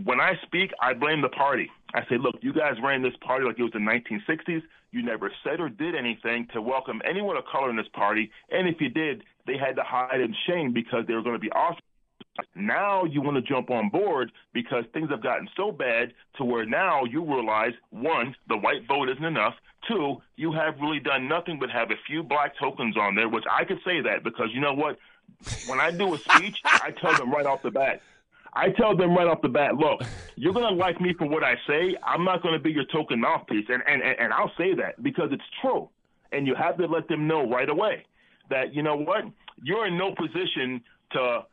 When 0.04 0.20
I 0.20 0.34
speak, 0.42 0.70
I 0.80 0.94
blame 0.94 1.22
the 1.22 1.28
party. 1.28 1.70
I 1.94 2.02
say, 2.08 2.18
look, 2.18 2.36
you 2.40 2.52
guys 2.52 2.74
ran 2.82 3.02
this 3.02 3.14
party 3.24 3.44
like 3.44 3.58
it 3.58 3.62
was 3.62 3.72
the 3.72 3.78
1960s. 3.78 4.62
You 4.92 5.02
never 5.02 5.30
said 5.44 5.60
or 5.60 5.68
did 5.68 5.94
anything 5.94 6.48
to 6.52 6.60
welcome 6.60 7.00
anyone 7.08 7.36
of 7.36 7.44
color 7.50 7.70
in 7.70 7.76
this 7.76 7.88
party. 7.92 8.30
And 8.50 8.68
if 8.68 8.80
you 8.80 8.88
did, 8.88 9.22
they 9.46 9.56
had 9.56 9.76
to 9.76 9.82
hide 9.82 10.20
in 10.20 10.34
shame 10.46 10.72
because 10.72 11.06
they 11.06 11.14
were 11.14 11.22
going 11.22 11.36
to 11.36 11.40
be 11.40 11.50
ostracized. 11.50 11.84
Now 12.54 13.04
you 13.04 13.20
want 13.20 13.36
to 13.36 13.42
jump 13.42 13.70
on 13.70 13.88
board 13.88 14.32
because 14.52 14.84
things 14.92 15.10
have 15.10 15.22
gotten 15.22 15.48
so 15.56 15.72
bad 15.72 16.12
to 16.36 16.44
where 16.44 16.64
now 16.66 17.04
you 17.04 17.24
realize 17.24 17.72
one, 17.90 18.34
the 18.48 18.56
white 18.56 18.86
vote 18.86 19.08
isn't 19.08 19.24
enough. 19.24 19.54
Two, 19.88 20.20
you 20.36 20.52
have 20.52 20.78
really 20.80 21.00
done 21.00 21.28
nothing 21.28 21.58
but 21.58 21.70
have 21.70 21.90
a 21.90 21.96
few 22.06 22.22
black 22.22 22.52
tokens 22.58 22.96
on 22.96 23.14
there, 23.14 23.28
which 23.28 23.44
I 23.50 23.64
could 23.64 23.80
say 23.84 24.00
that 24.02 24.22
because 24.24 24.48
you 24.52 24.60
know 24.60 24.74
what? 24.74 24.98
When 25.66 25.80
I 25.80 25.90
do 25.90 26.14
a 26.14 26.18
speech, 26.18 26.58
I 26.64 26.90
tell 26.90 27.14
them 27.14 27.30
right 27.30 27.46
off 27.46 27.62
the 27.62 27.70
bat, 27.70 28.02
I 28.52 28.70
tell 28.70 28.96
them 28.96 29.14
right 29.14 29.26
off 29.26 29.42
the 29.42 29.48
bat, 29.48 29.76
look, 29.76 30.02
you're 30.36 30.52
gonna 30.52 30.74
like 30.74 31.00
me 31.00 31.14
for 31.14 31.26
what 31.28 31.44
I 31.44 31.54
say. 31.66 31.96
I'm 32.02 32.24
not 32.24 32.42
gonna 32.42 32.58
be 32.58 32.72
your 32.72 32.84
token 32.84 33.20
mouthpiece, 33.20 33.66
and 33.68 33.82
and 33.86 34.02
and 34.02 34.32
I'll 34.32 34.52
say 34.58 34.74
that 34.74 35.02
because 35.02 35.28
it's 35.32 35.44
true, 35.60 35.88
and 36.32 36.46
you 36.46 36.54
have 36.54 36.76
to 36.78 36.86
let 36.86 37.08
them 37.08 37.26
know 37.26 37.48
right 37.48 37.68
away 37.68 38.04
that 38.50 38.74
you 38.74 38.82
know 38.82 38.96
what, 38.96 39.24
you're 39.62 39.86
in 39.86 39.96
no 39.96 40.14
position 40.14 40.82
to. 41.12 41.44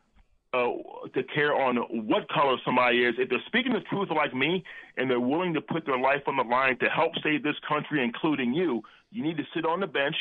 Uh, 0.54 0.72
to 1.12 1.22
care 1.24 1.54
on 1.54 1.76
what 2.08 2.26
color 2.30 2.56
somebody 2.64 3.04
is. 3.04 3.16
If 3.18 3.28
they're 3.28 3.38
speaking 3.46 3.74
the 3.74 3.80
truth 3.80 4.08
like 4.08 4.34
me 4.34 4.64
and 4.96 5.10
they're 5.10 5.20
willing 5.20 5.52
to 5.52 5.60
put 5.60 5.84
their 5.84 5.98
life 5.98 6.22
on 6.26 6.38
the 6.38 6.42
line 6.42 6.78
to 6.78 6.86
help 6.88 7.12
save 7.22 7.42
this 7.42 7.56
country, 7.68 8.02
including 8.02 8.54
you, 8.54 8.82
you 9.12 9.22
need 9.22 9.36
to 9.36 9.44
sit 9.54 9.66
on 9.66 9.80
the 9.80 9.86
bench 9.86 10.16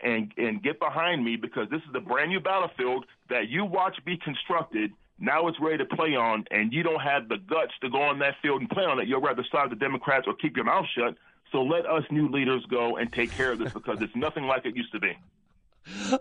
and 0.00 0.32
and 0.36 0.62
get 0.62 0.78
behind 0.78 1.24
me 1.24 1.34
because 1.34 1.68
this 1.70 1.80
is 1.80 1.92
the 1.92 1.98
brand 1.98 2.30
new 2.30 2.38
battlefield 2.38 3.04
that 3.30 3.48
you 3.48 3.64
watch 3.64 3.96
be 4.04 4.16
constructed 4.16 4.92
now 5.18 5.46
it's 5.46 5.58
ready 5.60 5.78
to 5.78 5.84
play 5.84 6.16
on, 6.16 6.44
and 6.50 6.72
you 6.72 6.82
don't 6.82 7.00
have 7.00 7.28
the 7.28 7.36
guts 7.36 7.72
to 7.82 7.90
go 7.90 8.02
on 8.02 8.18
that 8.18 8.34
field 8.42 8.60
and 8.60 8.70
play 8.70 8.84
on 8.84 8.98
it. 8.98 9.06
You'll 9.06 9.20
rather 9.20 9.44
side 9.50 9.70
the 9.70 9.76
Democrats 9.76 10.26
or 10.26 10.34
keep 10.34 10.56
your 10.56 10.64
mouth 10.64 10.86
shut. 10.96 11.16
So 11.52 11.62
let 11.62 11.86
us 11.86 12.02
new 12.10 12.28
leaders 12.28 12.64
go 12.68 12.96
and 12.96 13.12
take 13.12 13.30
care 13.32 13.52
of 13.52 13.60
this 13.60 13.72
because 13.72 13.98
it's 14.00 14.16
nothing 14.16 14.44
like 14.44 14.66
it 14.66 14.74
used 14.74 14.92
to 14.92 14.98
be. 14.98 15.16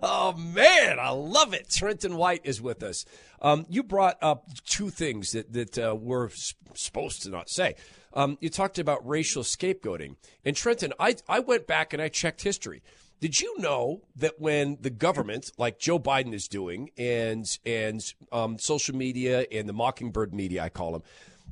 Oh 0.02 0.34
man, 0.34 1.00
I 1.00 1.10
love 1.10 1.54
it. 1.54 1.70
Trenton 1.70 2.18
White 2.18 2.42
is 2.44 2.62
with 2.62 2.84
us. 2.84 3.06
Um, 3.42 3.66
you 3.70 3.84
brought 3.84 4.18
up 4.22 4.46
two 4.66 4.90
things 4.90 5.32
that 5.32 5.54
that 5.54 5.78
uh, 5.78 5.96
we're 5.96 6.30
supposed 6.74 7.24
to 7.24 7.30
not 7.30 7.50
say. 7.50 7.76
Um, 8.14 8.38
you 8.42 8.50
talked 8.50 8.78
about 8.78 9.08
racial 9.08 9.44
scapegoating, 9.44 10.16
and 10.46 10.56
Trenton, 10.56 10.94
I 11.00 11.16
I 11.28 11.40
went 11.40 11.68
back 11.68 11.94
and 11.94 12.02
I 12.02 12.10
checked 12.10 12.44
history. 12.44 12.84
Did 13.20 13.40
you 13.40 13.58
know 13.58 14.02
that 14.18 14.42
when 14.42 14.78
the 14.82 14.90
government, 14.90 15.52
like 15.58 15.80
Joe 15.80 15.98
Biden 15.98 16.34
is 16.34 16.48
doing, 16.48 16.92
and 16.98 17.46
and 17.66 18.02
um, 18.32 18.60
social 18.60 18.96
media 18.96 19.46
and 19.52 19.68
the 19.68 19.74
mockingbird 19.74 20.34
media, 20.34 20.64
I 20.64 20.70
call 20.70 20.92
them, 20.92 21.04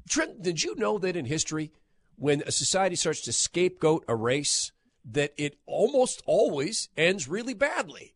Trenton, 0.09 0.41
did 0.41 0.63
you 0.63 0.75
know 0.75 0.97
that 0.97 1.15
in 1.15 1.25
history, 1.25 1.71
when 2.17 2.43
a 2.45 2.51
society 2.51 2.95
starts 2.97 3.21
to 3.21 3.31
scapegoat 3.31 4.03
a 4.07 4.15
race, 4.15 4.73
that 5.05 5.33
it 5.37 5.57
almost 5.65 6.21
always 6.25 6.89
ends 6.97 7.27
really 7.27 7.53
badly? 7.53 8.13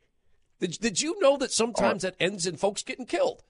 Did, 0.59 0.79
did 0.79 1.01
you 1.01 1.19
know 1.19 1.37
that 1.37 1.51
sometimes 1.51 2.03
that 2.03 2.15
ends 2.19 2.45
in 2.45 2.57
folks 2.57 2.83
getting 2.83 3.05
killed? 3.05 3.43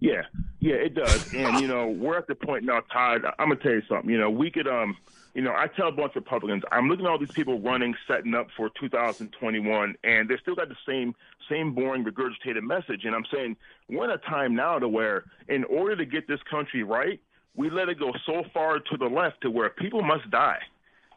Yeah, 0.00 0.22
yeah, 0.60 0.74
it 0.74 0.94
does. 0.94 1.32
And 1.34 1.60
you 1.60 1.68
know, 1.68 1.88
we're 1.88 2.18
at 2.18 2.26
the 2.28 2.34
point 2.34 2.64
now, 2.64 2.80
Todd. 2.92 3.22
I'm 3.38 3.48
gonna 3.48 3.56
tell 3.56 3.72
you 3.72 3.82
something. 3.88 4.10
You 4.10 4.18
know, 4.18 4.30
we 4.30 4.50
could 4.50 4.68
um 4.68 4.96
you 5.34 5.42
know, 5.42 5.52
I 5.52 5.68
tell 5.68 5.88
a 5.88 5.92
bunch 5.92 6.16
of 6.16 6.24
Republicans, 6.24 6.64
I'm 6.72 6.88
looking 6.88 7.04
at 7.04 7.10
all 7.10 7.18
these 7.18 7.30
people 7.30 7.60
running, 7.60 7.94
setting 8.08 8.34
up 8.34 8.48
for 8.56 8.70
2021, 8.80 9.94
and 10.02 10.28
they 10.28 10.36
still 10.42 10.56
got 10.56 10.68
the 10.68 10.76
same 10.86 11.14
same 11.48 11.74
boring, 11.74 12.04
regurgitated 12.04 12.62
message. 12.62 13.04
And 13.04 13.14
I'm 13.14 13.24
saying 13.32 13.56
we're 13.88 14.04
in 14.04 14.10
a 14.10 14.18
time 14.18 14.54
now 14.54 14.78
to 14.78 14.88
where, 14.88 15.24
in 15.48 15.64
order 15.64 15.96
to 15.96 16.04
get 16.04 16.26
this 16.28 16.40
country 16.50 16.82
right, 16.82 17.20
we 17.54 17.70
let 17.70 17.88
it 17.88 17.98
go 17.98 18.12
so 18.26 18.42
far 18.52 18.78
to 18.78 18.96
the 18.96 19.06
left 19.06 19.40
to 19.42 19.50
where 19.50 19.70
people 19.70 20.02
must 20.02 20.30
die. 20.30 20.58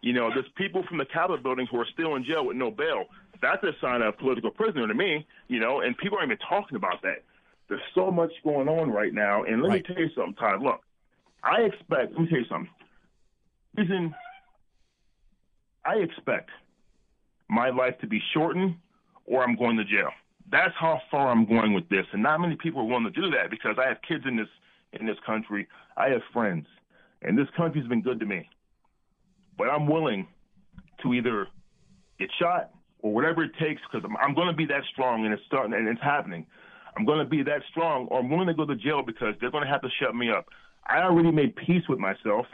You 0.02 0.14
know, 0.14 0.30
there's 0.34 0.50
people 0.56 0.84
from 0.88 0.98
the 0.98 1.06
Capitol 1.06 1.38
building 1.38 1.68
who 1.70 1.80
are 1.80 1.88
still 1.94 2.16
in 2.16 2.24
jail 2.24 2.46
with 2.46 2.58
no 2.58 2.72
bail. 2.72 3.06
That's 3.42 3.64
a 3.64 3.72
sign 3.82 4.02
of 4.02 4.18
political 4.18 4.52
prisoner 4.52 4.88
to 4.88 4.94
me. 4.94 5.26
You 5.48 5.60
know, 5.60 5.82
and 5.82 5.98
people 5.98 6.18
aren't 6.18 6.32
even 6.32 6.40
talking 6.48 6.76
about 6.76 7.02
that. 7.04 7.24
There's 7.70 7.82
so 7.96 8.12
much 8.12 8.32
going 8.44 8.68
on 8.68 8.92
right 8.92 9.14
now, 9.14 9.44
and 9.44 9.62
let 9.62 9.70
right. 9.70 9.88
me 9.88 9.96
tell 9.96 10.04
you 10.04 10.10
something, 10.16 10.36
Todd. 10.36 10.62
Look, 10.62 10.82
I 11.44 11.62
expect. 11.62 12.12
Let 12.12 12.22
me 12.22 12.28
tell 12.28 12.40
you 12.40 12.46
something 12.50 12.70
reason 13.78 14.14
I 15.86 15.96
expect 15.96 16.50
my 17.50 17.70
life 17.70 17.98
to 18.02 18.08
be 18.08 18.22
shortened 18.34 18.76
or 19.26 19.44
I'm 19.44 19.56
going 19.56 19.78
to 19.78 19.86
jail. 19.86 20.10
That's 20.52 20.74
how 20.80 21.02
far 21.10 21.30
I'm 21.30 21.46
going 21.46 21.74
with 21.74 21.88
this. 21.90 22.06
And 22.12 22.24
not 22.24 22.40
many 22.42 22.56
people 22.56 22.82
are 22.82 22.86
willing 22.86 23.06
to 23.06 23.10
do 23.10 23.32
that 23.32 23.50
because 23.50 23.78
I 23.80 23.88
have 23.88 23.98
kids 24.08 24.26
in 24.28 24.36
this 24.36 24.50
in 24.94 25.06
this 25.06 25.18
country. 25.26 25.68
I 25.96 26.10
have 26.10 26.22
friends. 26.34 26.66
And 27.22 27.38
this 27.38 27.48
country's 27.56 27.88
been 27.88 28.02
good 28.02 28.20
to 28.20 28.26
me. 28.26 28.50
But 29.58 29.70
I'm 29.70 29.88
willing 29.88 30.28
to 31.04 31.14
either 31.14 31.48
get 32.20 32.30
shot 32.40 32.72
or 33.00 33.14
whatever 33.14 33.44
it 33.44 33.52
takes 33.60 33.82
because 33.92 34.08
I'm, 34.08 34.16
I'm 34.18 34.36
going 34.36 34.48
to 34.48 34.56
be 34.56 34.66
that 34.68 34.84
strong 34.92 35.26
and 35.26 35.34
it's 35.34 35.44
starting 35.48 35.74
and 35.74 35.88
it's 35.88 36.02
happening. 36.02 36.46
I'm 36.96 37.06
going 37.06 37.20
to 37.20 37.26
be 37.26 37.44
that 37.44 37.62
strong 37.70 38.08
or 38.08 38.20
I'm 38.20 38.30
willing 38.30 38.48
to 38.48 38.54
go 38.54 38.66
to 38.66 38.76
jail 38.76 39.02
because 39.06 39.34
they're 39.40 39.52
going 39.52 39.64
to 39.64 39.70
have 39.70 39.82
to 39.82 39.90
shut 40.00 40.16
me 40.16 40.30
up. 40.30 40.48
I 40.88 41.00
already 41.00 41.32
made 41.32 41.56
peace 41.56 41.84
with 41.88 42.00
myself 42.00 42.46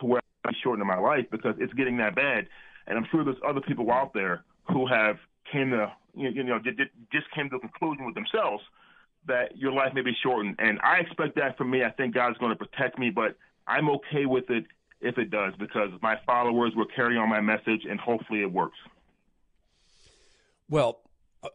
to 0.00 0.06
where 0.06 0.20
be 0.44 0.56
shortening 0.62 0.86
my 0.86 0.98
life 0.98 1.26
because 1.30 1.54
it's 1.58 1.72
getting 1.74 1.96
that 1.98 2.14
bad. 2.14 2.46
And 2.86 2.98
I'm 2.98 3.06
sure 3.10 3.24
there's 3.24 3.36
other 3.46 3.60
people 3.60 3.90
out 3.90 4.12
there 4.14 4.44
who 4.68 4.86
have 4.86 5.16
came 5.52 5.70
to 5.70 5.92
you 6.14 6.42
know 6.42 6.58
just 7.12 7.30
came 7.34 7.50
to 7.50 7.56
a 7.56 7.60
conclusion 7.60 8.04
with 8.06 8.14
themselves 8.14 8.62
that 9.26 9.56
your 9.56 9.72
life 9.72 9.92
may 9.94 10.02
be 10.02 10.16
shortened. 10.22 10.56
And 10.58 10.80
I 10.82 10.98
expect 10.98 11.36
that 11.36 11.56
from 11.58 11.70
me. 11.70 11.84
I 11.84 11.90
think 11.90 12.14
God's 12.14 12.38
going 12.38 12.56
to 12.56 12.56
protect 12.56 12.98
me, 12.98 13.10
but 13.10 13.36
I'm 13.66 13.90
okay 13.90 14.24
with 14.24 14.48
it 14.48 14.64
if 15.00 15.18
it 15.18 15.30
does 15.30 15.54
because 15.58 15.90
my 16.02 16.16
followers 16.26 16.72
will 16.76 16.86
carry 16.94 17.16
on 17.16 17.28
my 17.28 17.40
message 17.40 17.84
and 17.88 17.98
hopefully 17.98 18.42
it 18.42 18.52
works. 18.52 18.78
Well, 20.68 21.00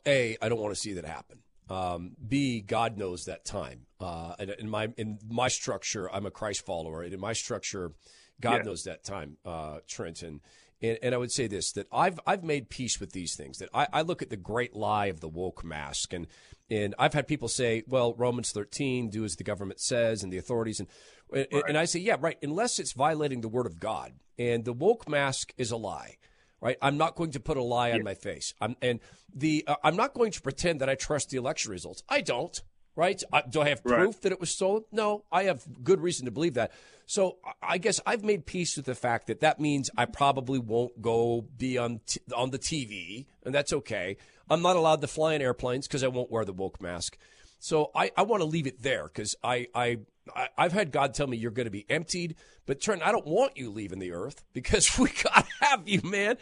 a 0.05 0.37
I 0.41 0.49
don't 0.49 0.59
want 0.59 0.73
to 0.73 0.79
see 0.79 0.93
that 0.93 1.05
happen. 1.05 1.39
Um, 1.69 2.11
B, 2.27 2.61
God 2.61 2.97
knows 2.97 3.25
that 3.25 3.45
time. 3.45 3.85
Uh, 3.99 4.35
and 4.37 4.49
in 4.51 4.69
my 4.69 4.89
in 4.97 5.19
my 5.27 5.47
structure, 5.47 6.13
I'm 6.13 6.25
a 6.25 6.31
Christ 6.31 6.65
follower, 6.65 7.01
and 7.01 7.13
in 7.13 7.19
my 7.19 7.33
structure, 7.33 7.93
God 8.41 8.57
yeah. 8.57 8.61
knows 8.63 8.83
that 8.83 9.03
time, 9.03 9.37
uh, 9.45 9.79
Trenton. 9.87 10.41
And, 10.81 10.99
and, 11.01 11.15
I 11.15 11.17
would 11.17 11.31
say 11.31 11.47
this: 11.47 11.71
that 11.73 11.87
I've 11.91 12.19
I've 12.27 12.43
made 12.43 12.69
peace 12.69 12.99
with 12.99 13.13
these 13.13 13.35
things. 13.35 13.59
That 13.59 13.69
I, 13.73 13.87
I 13.93 14.01
look 14.01 14.21
at 14.21 14.29
the 14.29 14.37
great 14.37 14.75
lie 14.75 15.07
of 15.07 15.21
the 15.21 15.29
woke 15.29 15.63
mask, 15.63 16.13
and 16.13 16.27
and 16.69 16.93
I've 16.99 17.13
had 17.13 17.27
people 17.27 17.47
say, 17.47 17.83
"Well, 17.87 18.13
Romans 18.15 18.51
13, 18.51 19.09
do 19.09 19.23
as 19.23 19.35
the 19.35 19.43
government 19.43 19.79
says, 19.79 20.21
and 20.21 20.31
the 20.31 20.37
authorities," 20.37 20.79
and 20.79 20.89
right. 21.31 21.47
and 21.51 21.77
I 21.77 21.85
say, 21.85 21.99
"Yeah, 21.99 22.17
right." 22.19 22.37
Unless 22.43 22.79
it's 22.79 22.93
violating 22.93 23.41
the 23.41 23.47
word 23.47 23.65
of 23.65 23.79
God, 23.79 24.13
and 24.37 24.65
the 24.65 24.73
woke 24.73 25.07
mask 25.07 25.53
is 25.57 25.71
a 25.71 25.77
lie 25.77 26.17
right? 26.61 26.77
I'm 26.81 26.97
not 26.97 27.15
going 27.15 27.31
to 27.31 27.39
put 27.39 27.57
a 27.57 27.63
lie 27.63 27.91
on 27.91 28.03
my 28.03 28.15
face. 28.15 28.53
I'm, 28.59 28.75
and 28.81 28.99
the 29.33 29.63
uh, 29.67 29.75
I'm 29.83 29.95
not 29.95 30.13
going 30.13 30.31
to 30.31 30.41
pretend 30.41 30.81
that 30.81 30.89
I 30.89 30.95
trust 30.95 31.29
the 31.29 31.37
election 31.37 31.71
results. 31.71 32.01
I 32.09 32.21
don't, 32.21 32.59
right? 32.95 33.21
I, 33.31 33.43
do 33.49 33.61
I 33.61 33.69
have 33.69 33.83
proof 33.83 34.15
right. 34.15 34.21
that 34.21 34.31
it 34.31 34.39
was 34.39 34.51
stolen? 34.51 34.83
No, 34.91 35.23
I 35.31 35.43
have 35.43 35.63
good 35.83 36.01
reason 36.01 36.25
to 36.25 36.31
believe 36.31 36.55
that. 36.55 36.71
So 37.05 37.37
I 37.61 37.77
guess 37.77 37.99
I've 38.05 38.23
made 38.23 38.45
peace 38.45 38.77
with 38.77 38.85
the 38.85 38.95
fact 38.95 39.27
that 39.27 39.41
that 39.41 39.59
means 39.59 39.89
I 39.95 40.05
probably 40.05 40.59
won't 40.59 41.01
go 41.01 41.45
be 41.57 41.77
on 41.77 41.99
t- 42.07 42.21
on 42.35 42.49
the 42.49 42.59
TV, 42.59 43.25
and 43.43 43.53
that's 43.53 43.73
okay. 43.73 44.17
I'm 44.49 44.61
not 44.61 44.75
allowed 44.75 45.01
to 45.01 45.07
fly 45.07 45.33
in 45.33 45.41
airplanes 45.41 45.87
because 45.87 46.03
I 46.03 46.07
won't 46.07 46.31
wear 46.31 46.45
the 46.45 46.53
woke 46.53 46.81
mask. 46.81 47.17
So 47.59 47.91
I, 47.95 48.11
I 48.17 48.23
want 48.23 48.41
to 48.41 48.45
leave 48.45 48.67
it 48.67 48.81
there 48.81 49.05
because 49.05 49.35
I, 49.43 49.67
I 49.73 49.99
I, 50.35 50.49
have 50.57 50.73
had 50.73 50.91
God 50.91 51.13
tell 51.13 51.27
me 51.27 51.37
you're 51.37 51.51
going 51.51 51.65
to 51.65 51.71
be 51.71 51.85
emptied, 51.89 52.35
but 52.65 52.81
Trent, 52.81 53.03
I 53.03 53.11
don't 53.11 53.27
want 53.27 53.57
you 53.57 53.69
leaving 53.69 53.99
the 53.99 54.11
earth 54.11 54.43
because 54.53 54.97
we 54.97 55.09
got 55.09 55.45
to 55.45 55.65
have 55.65 55.87
you, 55.87 56.01
man. 56.03 56.37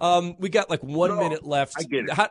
Um, 0.00 0.36
we 0.38 0.48
got 0.48 0.70
like 0.70 0.82
one 0.82 1.10
no, 1.10 1.16
minute 1.16 1.44
left. 1.44 1.74
I 1.78 1.82
get 1.82 2.04
it. 2.04 2.10
How, 2.12 2.30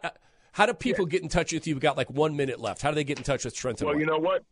how 0.58 0.66
do 0.66 0.74
people 0.74 1.06
yeah. 1.08 1.12
get 1.12 1.22
in 1.22 1.30
touch 1.30 1.54
with 1.54 1.68
you? 1.68 1.76
We've 1.76 1.82
got 1.82 1.98
like 1.98 2.10
one 2.10 2.36
minute 2.36 2.60
left. 2.60 2.82
How 2.82 2.90
do 2.90 2.96
they 2.96 3.04
get 3.04 3.20
in 3.20 3.24
touch 3.24 3.46
with 3.46 3.54
Trent? 3.54 3.80
Well, 3.84 3.96
you 3.96 4.08
know 4.08 4.18
what? 4.18 4.44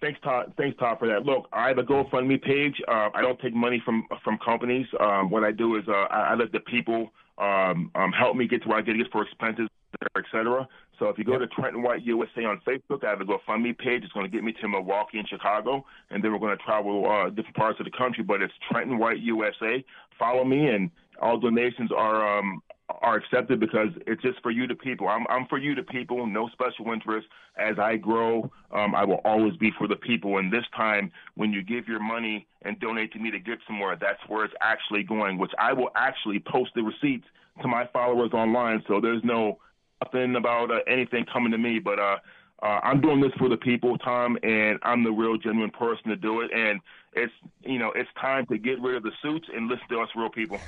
Thanks, 0.00 0.18
Todd. 0.20 0.52
Thanks, 0.56 0.76
Todd, 0.78 0.98
for 0.98 1.06
that. 1.06 1.22
Look, 1.22 1.46
I 1.52 1.68
have 1.68 1.78
a 1.78 1.84
GoFundMe 1.84 2.42
page. 2.42 2.74
Uh, 2.88 3.10
I 3.14 3.22
don't 3.22 3.38
take 3.40 3.54
money 3.54 3.80
from 3.84 4.02
from 4.24 4.36
companies. 4.44 4.86
Um, 4.98 5.30
what 5.30 5.44
I 5.44 5.52
do 5.52 5.76
is 5.76 5.84
uh, 5.86 5.92
I, 5.92 6.30
I 6.30 6.34
let 6.34 6.50
the 6.50 6.58
people 6.58 7.10
um, 7.38 7.92
um, 7.94 8.10
help 8.10 8.36
me 8.36 8.48
get 8.48 8.62
to 8.62 8.68
where 8.68 8.78
I 8.78 8.82
get 8.82 8.96
get 8.96 9.12
for 9.12 9.22
expenses, 9.22 9.68
et 10.16 10.24
cetera. 10.32 10.66
So 10.98 11.08
if 11.08 11.18
you 11.18 11.24
go 11.24 11.38
yep. 11.38 11.42
to 11.42 11.46
Trenton 11.46 11.82
White 11.82 12.02
USA 12.02 12.44
on 12.44 12.60
Facebook, 12.66 13.04
I 13.04 13.10
have 13.10 13.20
a 13.20 13.24
GoFundMe 13.24 13.78
page. 13.78 14.02
It's 14.02 14.12
going 14.12 14.26
to 14.26 14.32
get 14.32 14.42
me 14.42 14.52
to 14.60 14.68
Milwaukee 14.68 15.18
and 15.18 15.28
Chicago, 15.28 15.84
and 16.10 16.22
then 16.22 16.32
we're 16.32 16.40
going 16.40 16.56
to 16.56 16.64
travel 16.64 17.08
uh, 17.08 17.30
different 17.30 17.54
parts 17.54 17.78
of 17.78 17.84
the 17.84 17.92
country. 17.96 18.24
But 18.24 18.42
it's 18.42 18.54
Trenton 18.68 18.98
White 18.98 19.20
USA. 19.20 19.84
Follow 20.18 20.44
me, 20.44 20.66
and 20.66 20.90
all 21.22 21.38
donations 21.38 21.92
are 21.96 22.38
um, 22.38 22.60
are 22.88 23.16
accepted 23.16 23.60
because 23.60 23.88
it's 24.06 24.22
just 24.22 24.40
for 24.42 24.50
you 24.50 24.66
to 24.66 24.74
people. 24.74 25.08
I'm 25.08 25.26
I'm 25.28 25.46
for 25.46 25.58
you 25.58 25.74
to 25.74 25.82
people, 25.82 26.26
no 26.26 26.48
special 26.48 26.92
interest. 26.92 27.26
As 27.58 27.78
I 27.78 27.96
grow, 27.96 28.50
um, 28.72 28.94
I 28.94 29.04
will 29.04 29.20
always 29.24 29.56
be 29.56 29.70
for 29.76 29.86
the 29.86 29.96
people. 29.96 30.38
And 30.38 30.52
this 30.52 30.64
time, 30.76 31.12
when 31.34 31.52
you 31.52 31.62
give 31.62 31.86
your 31.86 32.00
money 32.00 32.46
and 32.62 32.78
donate 32.80 33.12
to 33.12 33.18
me 33.18 33.30
to 33.30 33.38
get 33.38 33.58
somewhere, 33.66 33.96
that's 34.00 34.20
where 34.28 34.44
it's 34.44 34.54
actually 34.60 35.02
going. 35.02 35.38
Which 35.38 35.52
I 35.58 35.72
will 35.72 35.90
actually 35.96 36.40
post 36.40 36.70
the 36.74 36.82
receipts 36.82 37.26
to 37.62 37.68
my 37.68 37.86
followers 37.92 38.32
online, 38.32 38.82
so 38.88 39.00
there's 39.00 39.22
no 39.24 39.58
nothing 40.02 40.36
about 40.36 40.70
uh, 40.70 40.78
anything 40.86 41.26
coming 41.30 41.52
to 41.52 41.58
me. 41.58 41.78
But 41.78 41.98
uh, 41.98 42.16
uh, 42.62 42.80
I'm 42.82 43.00
doing 43.00 43.20
this 43.20 43.32
for 43.38 43.48
the 43.48 43.56
people, 43.56 43.98
Tom, 43.98 44.38
and 44.42 44.78
I'm 44.82 45.04
the 45.04 45.12
real 45.12 45.36
genuine 45.36 45.70
person 45.70 46.08
to 46.08 46.16
do 46.16 46.40
it. 46.40 46.50
And 46.54 46.80
it's 47.12 47.32
you 47.62 47.78
know 47.78 47.92
it's 47.94 48.10
time 48.20 48.46
to 48.46 48.58
get 48.58 48.80
rid 48.80 48.96
of 48.96 49.02
the 49.02 49.12
suits 49.22 49.48
and 49.54 49.68
listen 49.68 49.86
to 49.90 50.00
us 50.00 50.08
real 50.16 50.30
people. 50.30 50.60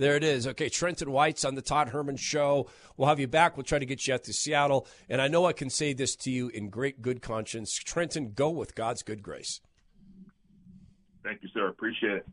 There 0.00 0.16
it 0.16 0.24
is. 0.24 0.46
Okay, 0.46 0.70
Trenton 0.70 1.12
White's 1.12 1.44
on 1.44 1.56
the 1.56 1.60
Todd 1.60 1.90
Herman 1.90 2.16
Show. 2.16 2.70
We'll 2.96 3.08
have 3.08 3.20
you 3.20 3.28
back. 3.28 3.58
We'll 3.58 3.64
try 3.64 3.78
to 3.78 3.84
get 3.84 4.06
you 4.06 4.14
out 4.14 4.24
to 4.24 4.32
Seattle. 4.32 4.86
And 5.10 5.20
I 5.20 5.28
know 5.28 5.44
I 5.44 5.52
can 5.52 5.68
say 5.68 5.92
this 5.92 6.16
to 6.16 6.30
you 6.30 6.48
in 6.48 6.70
great 6.70 7.02
good 7.02 7.20
conscience. 7.20 7.74
Trenton, 7.74 8.32
go 8.32 8.48
with 8.48 8.74
God's 8.74 9.02
good 9.02 9.22
grace. 9.22 9.60
Thank 11.22 11.42
you, 11.42 11.50
sir. 11.52 11.68
Appreciate 11.68 12.12
it. 12.12 12.26